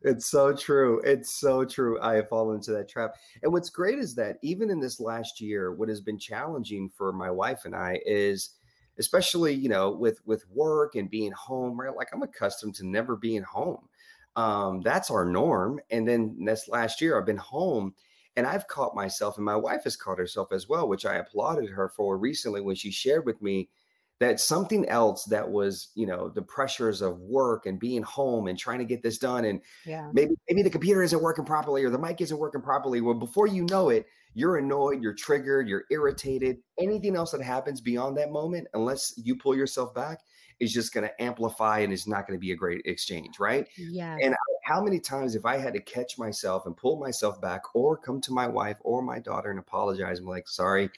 it's 0.03 0.27
so 0.27 0.55
true. 0.55 1.01
It's 1.05 1.33
so 1.35 1.65
true. 1.65 2.01
I 2.01 2.15
have 2.15 2.29
fallen 2.29 2.57
into 2.57 2.73
that 2.73 2.89
trap. 2.89 3.15
And 3.43 3.53
what's 3.53 3.71
great 3.71 3.99
is 3.99 4.15
that 4.17 4.39
even 4.43 4.71
in 4.71 4.81
this 4.81 5.01
last 5.01 5.41
year, 5.41 5.73
what 5.73 5.89
has 5.89 6.01
been 6.01 6.19
challenging 6.19 6.89
for 6.89 7.13
my 7.13 7.31
wife 7.31 7.65
and 7.65 7.75
I 7.75 8.01
is 8.07 8.51
especially, 8.99 9.55
you 9.55 9.69
know, 9.69 9.91
with 9.91 10.21
with 10.27 10.45
work 10.51 10.95
and 10.95 11.11
being 11.11 11.33
home, 11.33 11.79
right? 11.79 11.95
Like 11.95 12.09
I'm 12.13 12.23
accustomed 12.23 12.75
to 12.77 12.87
never 12.87 13.17
being 13.17 13.43
home. 13.43 13.89
Um, 14.37 14.83
that's 14.83 15.11
our 15.11 15.25
norm. 15.25 15.81
And 15.91 16.07
then 16.07 16.37
this 16.45 16.69
last 16.69 17.01
year 17.01 17.19
I've 17.19 17.27
been 17.27 17.37
home 17.37 17.95
and 18.37 18.47
I've 18.47 18.69
caught 18.69 18.95
myself, 18.95 19.37
and 19.37 19.45
my 19.47 19.57
wife 19.57 19.85
has 19.85 19.97
caught 19.97 20.19
herself 20.19 20.53
as 20.53 20.69
well, 20.69 20.89
which 20.89 21.07
I 21.07 21.17
applauded 21.17 21.71
her 21.71 21.89
for 21.89 22.19
recently 22.19 22.61
when 22.61 22.77
she 22.77 22.91
shared 22.91 23.25
with 23.25 23.41
me 23.41 23.71
that 24.19 24.41
something 24.41 24.89
else 24.89 25.25
that 25.25 25.51
was 25.51 25.89
you 25.95 26.07
know 26.07 26.29
the 26.29 26.43
pressures 26.43 27.03
of 27.03 27.19
work 27.21 27.67
and 27.67 27.79
being 27.79 28.03
home 28.03 28.47
and 28.47 28.59
trying 28.59 28.79
to 28.79 28.85
get 28.85 29.03
this 29.03 29.19
done 29.19 29.45
and 29.45 29.61
yeah. 29.85 30.11
maybe 30.13 30.35
maybe 30.49 30.63
the 30.63 30.71
computer 30.71 31.03
isn't 31.03 31.23
working 31.23 31.45
properly 31.45 31.85
or 31.85 31.91
the 31.91 31.99
mic 31.99 32.21
isn't 32.21 32.39
working 32.39 32.63
properly. 32.63 33.01
Well 33.01 33.15
before 33.15 33.47
you 33.47 33.65
know 33.65 33.91
it 33.91 34.07
you're 34.35 34.57
annoyed 34.57 35.03
you're 35.03 35.15
triggered 35.15 35.69
you're 35.69 35.85
irritated. 35.91 36.59
Anything 36.81 37.17
else 37.17 37.33
that 37.33 37.43
happens 37.43 37.81
beyond 37.81 38.17
that 38.17 38.31
moment 38.31 38.69
unless 38.75 39.13
you 39.17 39.37
pull 39.37 39.57
yourself 39.57 39.95
back 39.95 40.21
is 40.59 40.73
just 40.73 40.95
going 40.95 41.07
to 41.07 41.23
amplify 41.23 41.81
and 41.81 41.93
it's 41.93 42.07
not 42.07 42.27
going 42.27 42.39
to 42.39 42.41
be 42.41 42.53
a 42.53 42.57
great 42.57 42.83
exchange 42.87 43.39
right? 43.39 43.69
Yeah 43.77 44.17
and 44.23 44.35
how 44.65 44.83
many 44.83 44.99
times 44.99 45.37
if 45.37 45.47
i 45.47 45.57
had 45.57 45.73
to 45.73 45.81
catch 45.81 46.19
myself 46.19 46.67
and 46.67 46.77
pull 46.77 46.99
myself 46.99 47.41
back 47.41 47.63
or 47.73 47.97
come 47.97 48.21
to 48.21 48.33
my 48.33 48.49
wife 48.49 48.77
or 48.81 49.01
my 49.01 49.21
daughter 49.21 49.49
and 49.51 49.61
apologize 49.61 50.19
and 50.19 50.27
be 50.27 50.31
like 50.31 50.49
sorry 50.49 50.91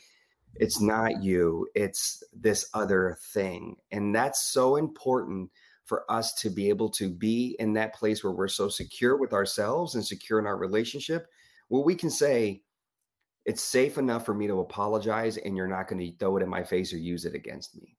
it's 0.54 0.80
not 0.80 1.22
you, 1.22 1.66
it's 1.74 2.22
this 2.32 2.68
other 2.74 3.16
thing. 3.32 3.76
And 3.92 4.14
that's 4.14 4.50
so 4.52 4.76
important 4.76 5.50
for 5.84 6.10
us 6.10 6.34
to 6.34 6.50
be 6.50 6.68
able 6.68 6.90
to 6.90 7.08
be 7.08 7.56
in 7.58 7.72
that 7.74 7.94
place 7.94 8.22
where 8.22 8.32
we're 8.32 8.48
so 8.48 8.68
secure 8.68 9.16
with 9.16 9.32
ourselves 9.32 9.94
and 9.94 10.06
secure 10.06 10.38
in 10.38 10.46
our 10.46 10.58
relationship, 10.58 11.26
where 11.68 11.82
we 11.82 11.94
can 11.94 12.10
say, 12.10 12.62
it's 13.46 13.62
safe 13.62 13.96
enough 13.96 14.26
for 14.26 14.34
me 14.34 14.46
to 14.46 14.60
apologize 14.60 15.38
and 15.38 15.56
you're 15.56 15.66
not 15.66 15.88
going 15.88 15.98
to 15.98 16.18
throw 16.18 16.36
it 16.36 16.42
in 16.42 16.48
my 16.50 16.62
face 16.62 16.92
or 16.92 16.98
use 16.98 17.24
it 17.24 17.34
against 17.34 17.74
me. 17.76 17.96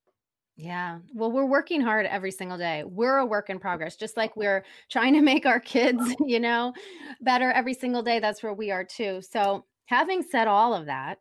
Yeah. 0.55 0.99
Well, 1.13 1.31
we're 1.31 1.45
working 1.45 1.81
hard 1.81 2.05
every 2.05 2.31
single 2.31 2.57
day. 2.57 2.83
We're 2.85 3.17
a 3.17 3.25
work 3.25 3.49
in 3.49 3.59
progress, 3.59 3.95
just 3.95 4.17
like 4.17 4.35
we're 4.35 4.65
trying 4.91 5.13
to 5.13 5.21
make 5.21 5.45
our 5.45 5.59
kids, 5.59 6.03
you 6.25 6.39
know, 6.39 6.73
better 7.21 7.49
every 7.51 7.73
single 7.73 8.03
day. 8.03 8.19
That's 8.19 8.43
where 8.43 8.53
we 8.53 8.69
are 8.69 8.83
too. 8.83 9.21
So, 9.21 9.65
having 9.85 10.21
said 10.21 10.47
all 10.47 10.73
of 10.73 10.85
that, 10.87 11.17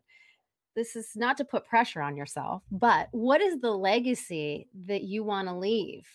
this 0.79 0.95
is 0.95 1.17
not 1.17 1.37
to 1.37 1.45
put 1.45 1.67
pressure 1.67 2.01
on 2.01 2.17
yourself, 2.17 2.63
but 2.71 3.09
what 3.11 3.41
is 3.41 3.61
the 3.61 3.73
legacy 3.73 4.69
that 4.87 5.03
you 5.03 5.25
want 5.25 5.49
to 5.49 5.55
leave 5.55 6.07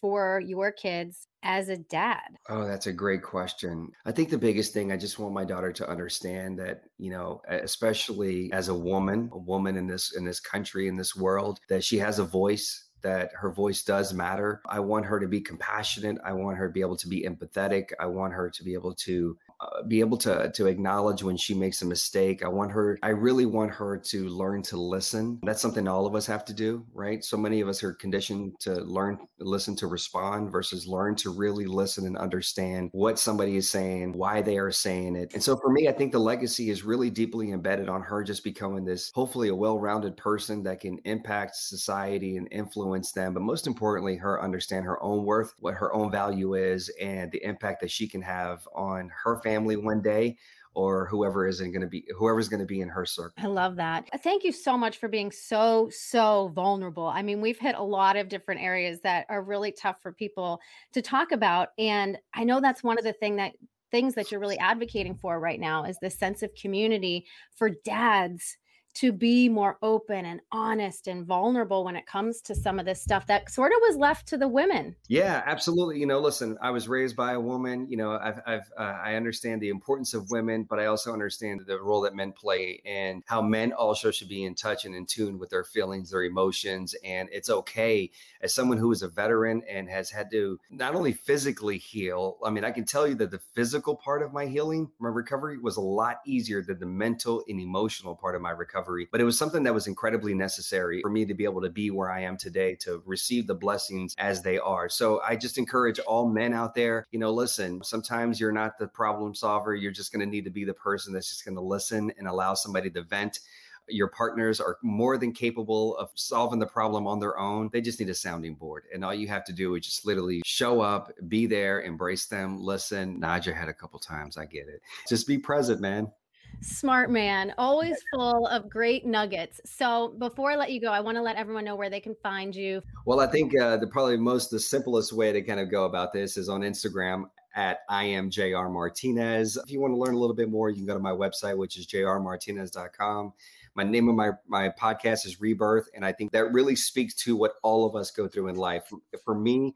for 0.00 0.40
your 0.40 0.70
kids 0.70 1.26
as 1.42 1.68
a 1.68 1.76
dad? 1.76 2.28
Oh, 2.48 2.64
that's 2.64 2.86
a 2.86 2.92
great 2.92 3.22
question. 3.22 3.90
I 4.06 4.12
think 4.12 4.30
the 4.30 4.38
biggest 4.38 4.72
thing 4.72 4.92
I 4.92 4.96
just 4.96 5.18
want 5.18 5.34
my 5.34 5.44
daughter 5.44 5.72
to 5.72 5.90
understand 5.90 6.56
that, 6.60 6.82
you 6.98 7.10
know, 7.10 7.42
especially 7.48 8.52
as 8.52 8.68
a 8.68 8.74
woman, 8.74 9.28
a 9.32 9.38
woman 9.38 9.76
in 9.76 9.88
this 9.88 10.14
in 10.16 10.24
this 10.24 10.38
country 10.38 10.86
in 10.86 10.96
this 10.96 11.16
world, 11.16 11.58
that 11.68 11.82
she 11.82 11.98
has 11.98 12.20
a 12.20 12.24
voice 12.24 12.90
that 13.02 13.32
her 13.34 13.50
voice 13.50 13.82
does 13.82 14.14
matter. 14.14 14.62
I 14.66 14.78
want 14.78 15.06
her 15.06 15.18
to 15.18 15.26
be 15.26 15.40
compassionate. 15.40 16.18
I 16.24 16.32
want 16.32 16.56
her 16.58 16.68
to 16.68 16.72
be 16.72 16.80
able 16.80 16.96
to 16.98 17.08
be 17.08 17.24
empathetic. 17.24 17.90
I 17.98 18.06
want 18.06 18.32
her 18.32 18.48
to 18.48 18.64
be 18.64 18.74
able 18.74 18.94
to 18.94 19.36
Uh, 19.62 19.82
be 19.84 20.00
able 20.00 20.16
to 20.16 20.50
to 20.50 20.66
acknowledge 20.66 21.22
when 21.22 21.36
she 21.36 21.54
makes 21.54 21.82
a 21.82 21.86
mistake. 21.86 22.44
I 22.44 22.48
want 22.48 22.72
her 22.72 22.98
I 23.02 23.10
really 23.10 23.46
want 23.46 23.70
her 23.70 23.96
to 23.96 24.28
learn 24.28 24.60
to 24.62 24.76
listen. 24.76 25.38
That's 25.44 25.62
something 25.62 25.86
all 25.86 26.04
of 26.04 26.16
us 26.16 26.26
have 26.26 26.44
to 26.46 26.52
do, 26.52 26.84
right? 26.92 27.22
So 27.24 27.36
many 27.36 27.60
of 27.60 27.68
us 27.68 27.84
are 27.84 27.92
conditioned 27.92 28.58
to 28.60 28.80
learn 28.80 29.18
listen 29.38 29.76
to 29.76 29.86
respond 29.86 30.50
versus 30.50 30.88
learn 30.88 31.14
to 31.16 31.30
really 31.30 31.66
listen 31.66 32.06
and 32.06 32.16
understand 32.16 32.88
what 32.92 33.20
somebody 33.20 33.56
is 33.56 33.70
saying, 33.70 34.14
why 34.14 34.42
they 34.42 34.58
are 34.58 34.72
saying 34.72 35.14
it. 35.14 35.32
And 35.32 35.42
so 35.42 35.56
for 35.56 35.70
me, 35.70 35.86
I 35.86 35.92
think 35.92 36.10
the 36.10 36.18
legacy 36.18 36.70
is 36.70 36.82
really 36.82 37.10
deeply 37.10 37.52
embedded 37.52 37.88
on 37.88 38.02
her 38.02 38.24
just 38.24 38.42
becoming 38.42 38.84
this 38.84 39.12
hopefully 39.14 39.48
a 39.48 39.54
well-rounded 39.54 40.16
person 40.16 40.64
that 40.64 40.80
can 40.80 40.98
impact 41.04 41.54
society 41.54 42.36
and 42.36 42.48
influence 42.50 43.12
them, 43.12 43.32
but 43.32 43.44
most 43.44 43.68
importantly, 43.68 44.16
her 44.16 44.42
understand 44.42 44.84
her 44.86 45.00
own 45.00 45.24
worth, 45.24 45.54
what 45.60 45.74
her 45.74 45.94
own 45.94 46.10
value 46.10 46.54
is 46.54 46.90
and 47.00 47.30
the 47.30 47.44
impact 47.44 47.80
that 47.80 47.92
she 47.92 48.08
can 48.08 48.22
have 48.22 48.66
on 48.74 49.08
her 49.22 49.38
family 49.38 49.51
family 49.52 49.76
one 49.76 50.00
day 50.00 50.36
or 50.74 51.06
whoever 51.06 51.46
isn't 51.46 51.70
going 51.72 51.82
to 51.82 51.86
be 51.86 52.06
whoever's 52.16 52.48
going 52.48 52.60
to 52.60 52.66
be 52.66 52.80
in 52.80 52.88
her 52.88 53.04
circle. 53.04 53.34
I 53.36 53.46
love 53.46 53.76
that. 53.76 54.08
Uh, 54.12 54.18
thank 54.18 54.42
you 54.42 54.52
so 54.52 54.76
much 54.76 54.96
for 54.96 55.08
being 55.08 55.30
so 55.30 55.90
so 55.92 56.50
vulnerable. 56.54 57.06
I 57.06 57.22
mean, 57.22 57.40
we've 57.40 57.58
hit 57.58 57.74
a 57.74 57.82
lot 57.82 58.16
of 58.16 58.28
different 58.28 58.62
areas 58.62 59.00
that 59.02 59.26
are 59.28 59.42
really 59.42 59.72
tough 59.72 60.00
for 60.02 60.12
people 60.12 60.60
to 60.92 61.02
talk 61.02 61.32
about 61.32 61.68
and 61.78 62.18
I 62.34 62.44
know 62.44 62.60
that's 62.60 62.82
one 62.82 62.98
of 62.98 63.04
the 63.04 63.12
thing 63.12 63.36
that 63.36 63.52
things 63.90 64.14
that 64.14 64.30
you're 64.30 64.40
really 64.40 64.58
advocating 64.58 65.14
for 65.14 65.38
right 65.38 65.60
now 65.60 65.84
is 65.84 65.98
this 66.00 66.18
sense 66.18 66.42
of 66.42 66.54
community 66.54 67.26
for 67.54 67.70
dads 67.84 68.56
to 68.94 69.12
be 69.12 69.48
more 69.48 69.78
open 69.82 70.24
and 70.24 70.40
honest 70.50 71.06
and 71.06 71.26
vulnerable 71.26 71.84
when 71.84 71.96
it 71.96 72.06
comes 72.06 72.40
to 72.42 72.54
some 72.54 72.78
of 72.78 72.84
this 72.84 73.00
stuff 73.00 73.26
that 73.26 73.50
sort 73.50 73.72
of 73.72 73.78
was 73.80 73.96
left 73.96 74.28
to 74.28 74.36
the 74.36 74.48
women. 74.48 74.94
Yeah, 75.08 75.42
absolutely. 75.46 75.98
You 75.98 76.06
know, 76.06 76.20
listen, 76.20 76.58
I 76.60 76.70
was 76.70 76.88
raised 76.88 77.16
by 77.16 77.32
a 77.32 77.40
woman. 77.40 77.86
You 77.88 77.96
know, 77.96 78.12
I've, 78.12 78.40
I've 78.46 78.70
uh, 78.76 78.98
I 79.02 79.14
understand 79.14 79.62
the 79.62 79.70
importance 79.70 80.14
of 80.14 80.30
women, 80.30 80.66
but 80.68 80.78
I 80.78 80.86
also 80.86 81.12
understand 81.12 81.62
the 81.66 81.80
role 81.80 82.02
that 82.02 82.14
men 82.14 82.32
play 82.32 82.82
and 82.84 83.22
how 83.26 83.40
men 83.40 83.72
also 83.72 84.10
should 84.10 84.28
be 84.28 84.44
in 84.44 84.54
touch 84.54 84.84
and 84.84 84.94
in 84.94 85.06
tune 85.06 85.38
with 85.38 85.50
their 85.50 85.64
feelings, 85.64 86.10
their 86.10 86.24
emotions, 86.24 86.94
and 87.04 87.28
it's 87.32 87.50
okay 87.50 88.10
as 88.42 88.54
someone 88.54 88.78
who 88.78 88.92
is 88.92 89.02
a 89.02 89.08
veteran 89.08 89.62
and 89.68 89.88
has 89.88 90.10
had 90.10 90.30
to 90.32 90.58
not 90.70 90.94
only 90.94 91.12
physically 91.12 91.78
heal. 91.78 92.38
I 92.44 92.50
mean, 92.50 92.64
I 92.64 92.70
can 92.70 92.84
tell 92.84 93.06
you 93.06 93.14
that 93.16 93.30
the 93.30 93.40
physical 93.54 93.96
part 93.96 94.22
of 94.22 94.32
my 94.32 94.46
healing, 94.46 94.90
my 94.98 95.08
recovery, 95.08 95.58
was 95.58 95.76
a 95.76 95.80
lot 95.80 96.18
easier 96.26 96.62
than 96.62 96.78
the 96.78 96.86
mental 96.86 97.42
and 97.48 97.60
emotional 97.60 98.14
part 98.14 98.34
of 98.34 98.42
my 98.42 98.50
recovery 98.50 98.81
recovery, 98.82 99.08
but 99.10 99.20
it 99.20 99.24
was 99.24 99.38
something 99.38 99.62
that 99.62 99.74
was 99.74 99.86
incredibly 99.86 100.34
necessary 100.34 101.00
for 101.02 101.10
me 101.10 101.24
to 101.24 101.34
be 101.34 101.44
able 101.44 101.60
to 101.62 101.70
be 101.70 101.90
where 101.90 102.10
I 102.10 102.22
am 102.22 102.36
today 102.36 102.76
to 102.80 103.02
receive 103.06 103.46
the 103.46 103.54
blessings 103.54 104.14
as 104.18 104.42
they 104.42 104.58
are. 104.58 104.88
So 104.88 105.20
I 105.26 105.36
just 105.36 105.58
encourage 105.58 105.98
all 106.00 106.28
men 106.28 106.52
out 106.52 106.74
there, 106.74 107.06
you 107.10 107.18
know, 107.18 107.32
listen, 107.32 107.82
sometimes 107.82 108.40
you're 108.40 108.52
not 108.52 108.78
the 108.78 108.88
problem 108.88 109.34
solver. 109.34 109.74
You're 109.74 109.92
just 109.92 110.12
going 110.12 110.24
to 110.24 110.30
need 110.30 110.44
to 110.44 110.50
be 110.50 110.64
the 110.64 110.74
person 110.74 111.12
that's 111.12 111.28
just 111.28 111.44
going 111.44 111.56
to 111.56 111.62
listen 111.62 112.12
and 112.18 112.28
allow 112.28 112.54
somebody 112.54 112.90
to 112.90 113.02
vent 113.02 113.40
your 113.88 114.06
partners 114.06 114.60
are 114.60 114.78
more 114.80 115.18
than 115.18 115.32
capable 115.32 115.96
of 115.96 116.08
solving 116.14 116.60
the 116.60 116.66
problem 116.66 117.04
on 117.06 117.18
their 117.18 117.36
own. 117.36 117.68
They 117.72 117.80
just 117.80 117.98
need 117.98 118.08
a 118.10 118.14
sounding 118.14 118.54
board. 118.54 118.84
And 118.94 119.04
all 119.04 119.12
you 119.12 119.26
have 119.26 119.44
to 119.46 119.52
do 119.52 119.74
is 119.74 119.84
just 119.84 120.06
literally 120.06 120.40
show 120.44 120.80
up, 120.80 121.10
be 121.26 121.46
there, 121.46 121.82
embrace 121.82 122.26
them, 122.26 122.62
listen, 122.62 123.18
nod 123.18 123.44
your 123.44 123.56
head 123.56 123.68
a 123.68 123.74
couple 123.74 123.98
times. 123.98 124.36
I 124.36 124.46
get 124.46 124.68
it. 124.68 124.82
Just 125.08 125.26
be 125.26 125.36
present, 125.36 125.80
man. 125.80 126.12
Smart 126.60 127.10
man, 127.10 127.54
always 127.58 127.96
full 128.14 128.46
of 128.46 128.68
great 128.68 129.04
nuggets. 129.04 129.60
So 129.64 130.14
before 130.18 130.52
I 130.52 130.56
let 130.56 130.70
you 130.70 130.80
go, 130.80 130.92
I 130.92 131.00
want 131.00 131.16
to 131.16 131.22
let 131.22 131.36
everyone 131.36 131.64
know 131.64 131.74
where 131.74 131.90
they 131.90 132.00
can 132.00 132.14
find 132.22 132.54
you. 132.54 132.82
Well, 133.04 133.20
I 133.20 133.26
think 133.26 133.58
uh, 133.58 133.78
the 133.78 133.86
probably 133.86 134.16
most 134.16 134.50
the 134.50 134.60
simplest 134.60 135.12
way 135.12 135.32
to 135.32 135.42
kind 135.42 135.58
of 135.58 135.70
go 135.70 135.84
about 135.84 136.12
this 136.12 136.36
is 136.36 136.48
on 136.48 136.60
Instagram 136.60 137.24
at 137.54 137.80
I 137.88 138.04
am 138.04 138.30
JR 138.30 138.68
Martinez. 138.68 139.56
If 139.56 139.70
you 139.70 139.80
want 139.80 139.92
to 139.92 139.98
learn 139.98 140.14
a 140.14 140.18
little 140.18 140.36
bit 140.36 140.50
more, 140.50 140.70
you 140.70 140.76
can 140.76 140.86
go 140.86 140.94
to 140.94 141.00
my 141.00 141.10
website, 141.10 141.56
which 141.56 141.76
is 141.76 141.86
jrmartinez.com. 141.86 143.32
My 143.74 143.84
name 143.84 144.08
of 144.08 144.14
my 144.14 144.30
my 144.46 144.68
podcast 144.68 145.26
is 145.26 145.40
Rebirth, 145.40 145.88
and 145.94 146.04
I 146.04 146.12
think 146.12 146.32
that 146.32 146.52
really 146.52 146.76
speaks 146.76 147.14
to 147.14 147.36
what 147.36 147.54
all 147.62 147.86
of 147.86 147.96
us 147.96 148.10
go 148.10 148.28
through 148.28 148.48
in 148.48 148.56
life. 148.56 148.92
For 149.24 149.34
me, 149.34 149.74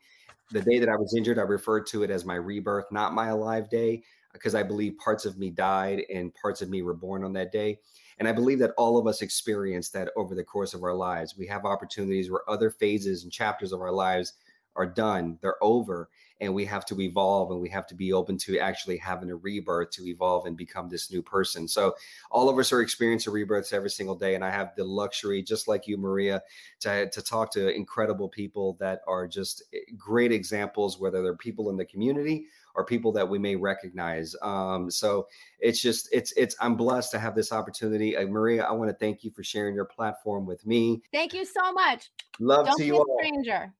the 0.52 0.60
day 0.60 0.78
that 0.78 0.88
I 0.88 0.96
was 0.96 1.14
injured, 1.16 1.38
I 1.38 1.42
referred 1.42 1.86
to 1.88 2.02
it 2.02 2.10
as 2.10 2.24
my 2.24 2.36
rebirth, 2.36 2.86
not 2.92 3.14
my 3.14 3.28
alive 3.28 3.68
day 3.70 4.02
because 4.36 4.54
I 4.54 4.62
believe 4.62 4.98
parts 4.98 5.24
of 5.24 5.38
me 5.38 5.50
died 5.50 6.02
and 6.12 6.34
parts 6.34 6.62
of 6.62 6.68
me 6.68 6.82
were 6.82 6.94
born 6.94 7.24
on 7.24 7.32
that 7.34 7.52
day. 7.52 7.78
And 8.18 8.26
I 8.26 8.32
believe 8.32 8.58
that 8.60 8.72
all 8.78 8.98
of 8.98 9.06
us 9.06 9.22
experience 9.22 9.90
that 9.90 10.10
over 10.16 10.34
the 10.34 10.44
course 10.44 10.74
of 10.74 10.82
our 10.82 10.94
lives. 10.94 11.36
We 11.36 11.46
have 11.48 11.64
opportunities 11.64 12.30
where 12.30 12.48
other 12.48 12.70
phases 12.70 13.24
and 13.24 13.32
chapters 13.32 13.72
of 13.72 13.80
our 13.80 13.92
lives 13.92 14.34
are 14.74 14.86
done, 14.86 15.38
they're 15.42 15.62
over, 15.62 16.08
and 16.40 16.54
we 16.54 16.64
have 16.66 16.84
to 16.86 17.00
evolve 17.00 17.50
and 17.50 17.60
we 17.60 17.68
have 17.70 17.86
to 17.86 17.94
be 17.94 18.12
open 18.12 18.36
to 18.36 18.58
actually 18.58 18.98
having 18.98 19.30
a 19.30 19.36
rebirth 19.36 19.90
to 19.90 20.06
evolve 20.06 20.46
and 20.46 20.56
become 20.56 20.88
this 20.88 21.10
new 21.10 21.22
person. 21.22 21.66
So, 21.66 21.94
all 22.30 22.48
of 22.48 22.58
us 22.58 22.72
are 22.72 22.82
experiencing 22.82 23.32
rebirths 23.32 23.72
every 23.72 23.90
single 23.90 24.14
day. 24.14 24.34
And 24.34 24.44
I 24.44 24.50
have 24.50 24.72
the 24.76 24.84
luxury, 24.84 25.42
just 25.42 25.66
like 25.66 25.86
you, 25.86 25.96
Maria, 25.96 26.42
to, 26.80 27.08
to 27.08 27.22
talk 27.22 27.50
to 27.52 27.74
incredible 27.74 28.28
people 28.28 28.76
that 28.80 29.00
are 29.06 29.26
just 29.26 29.62
eh, 29.72 29.78
great 29.96 30.32
examples, 30.32 31.00
whether 31.00 31.22
they're 31.22 31.36
people 31.36 31.70
in 31.70 31.76
the 31.76 31.86
community 31.86 32.46
or 32.76 32.84
people 32.84 33.10
that 33.12 33.28
we 33.28 33.38
may 33.38 33.56
recognize. 33.56 34.36
Um, 34.42 34.90
so 34.90 35.26
it's 35.58 35.80
just 35.80 36.08
it's 36.12 36.32
it's 36.32 36.54
I'm 36.60 36.76
blessed 36.76 37.10
to 37.12 37.18
have 37.18 37.34
this 37.34 37.50
opportunity. 37.50 38.16
Uh, 38.16 38.26
Maria, 38.26 38.64
I 38.64 38.72
want 38.72 38.90
to 38.90 38.96
thank 38.96 39.24
you 39.24 39.30
for 39.30 39.42
sharing 39.42 39.74
your 39.74 39.86
platform 39.86 40.46
with 40.46 40.64
me. 40.66 41.02
Thank 41.12 41.34
you 41.34 41.44
so 41.44 41.72
much. 41.72 42.10
Love 42.38 42.66
Don't 42.66 42.78
to 42.78 42.84
you 42.84 42.96
all. 42.96 43.18
stranger. 43.18 43.72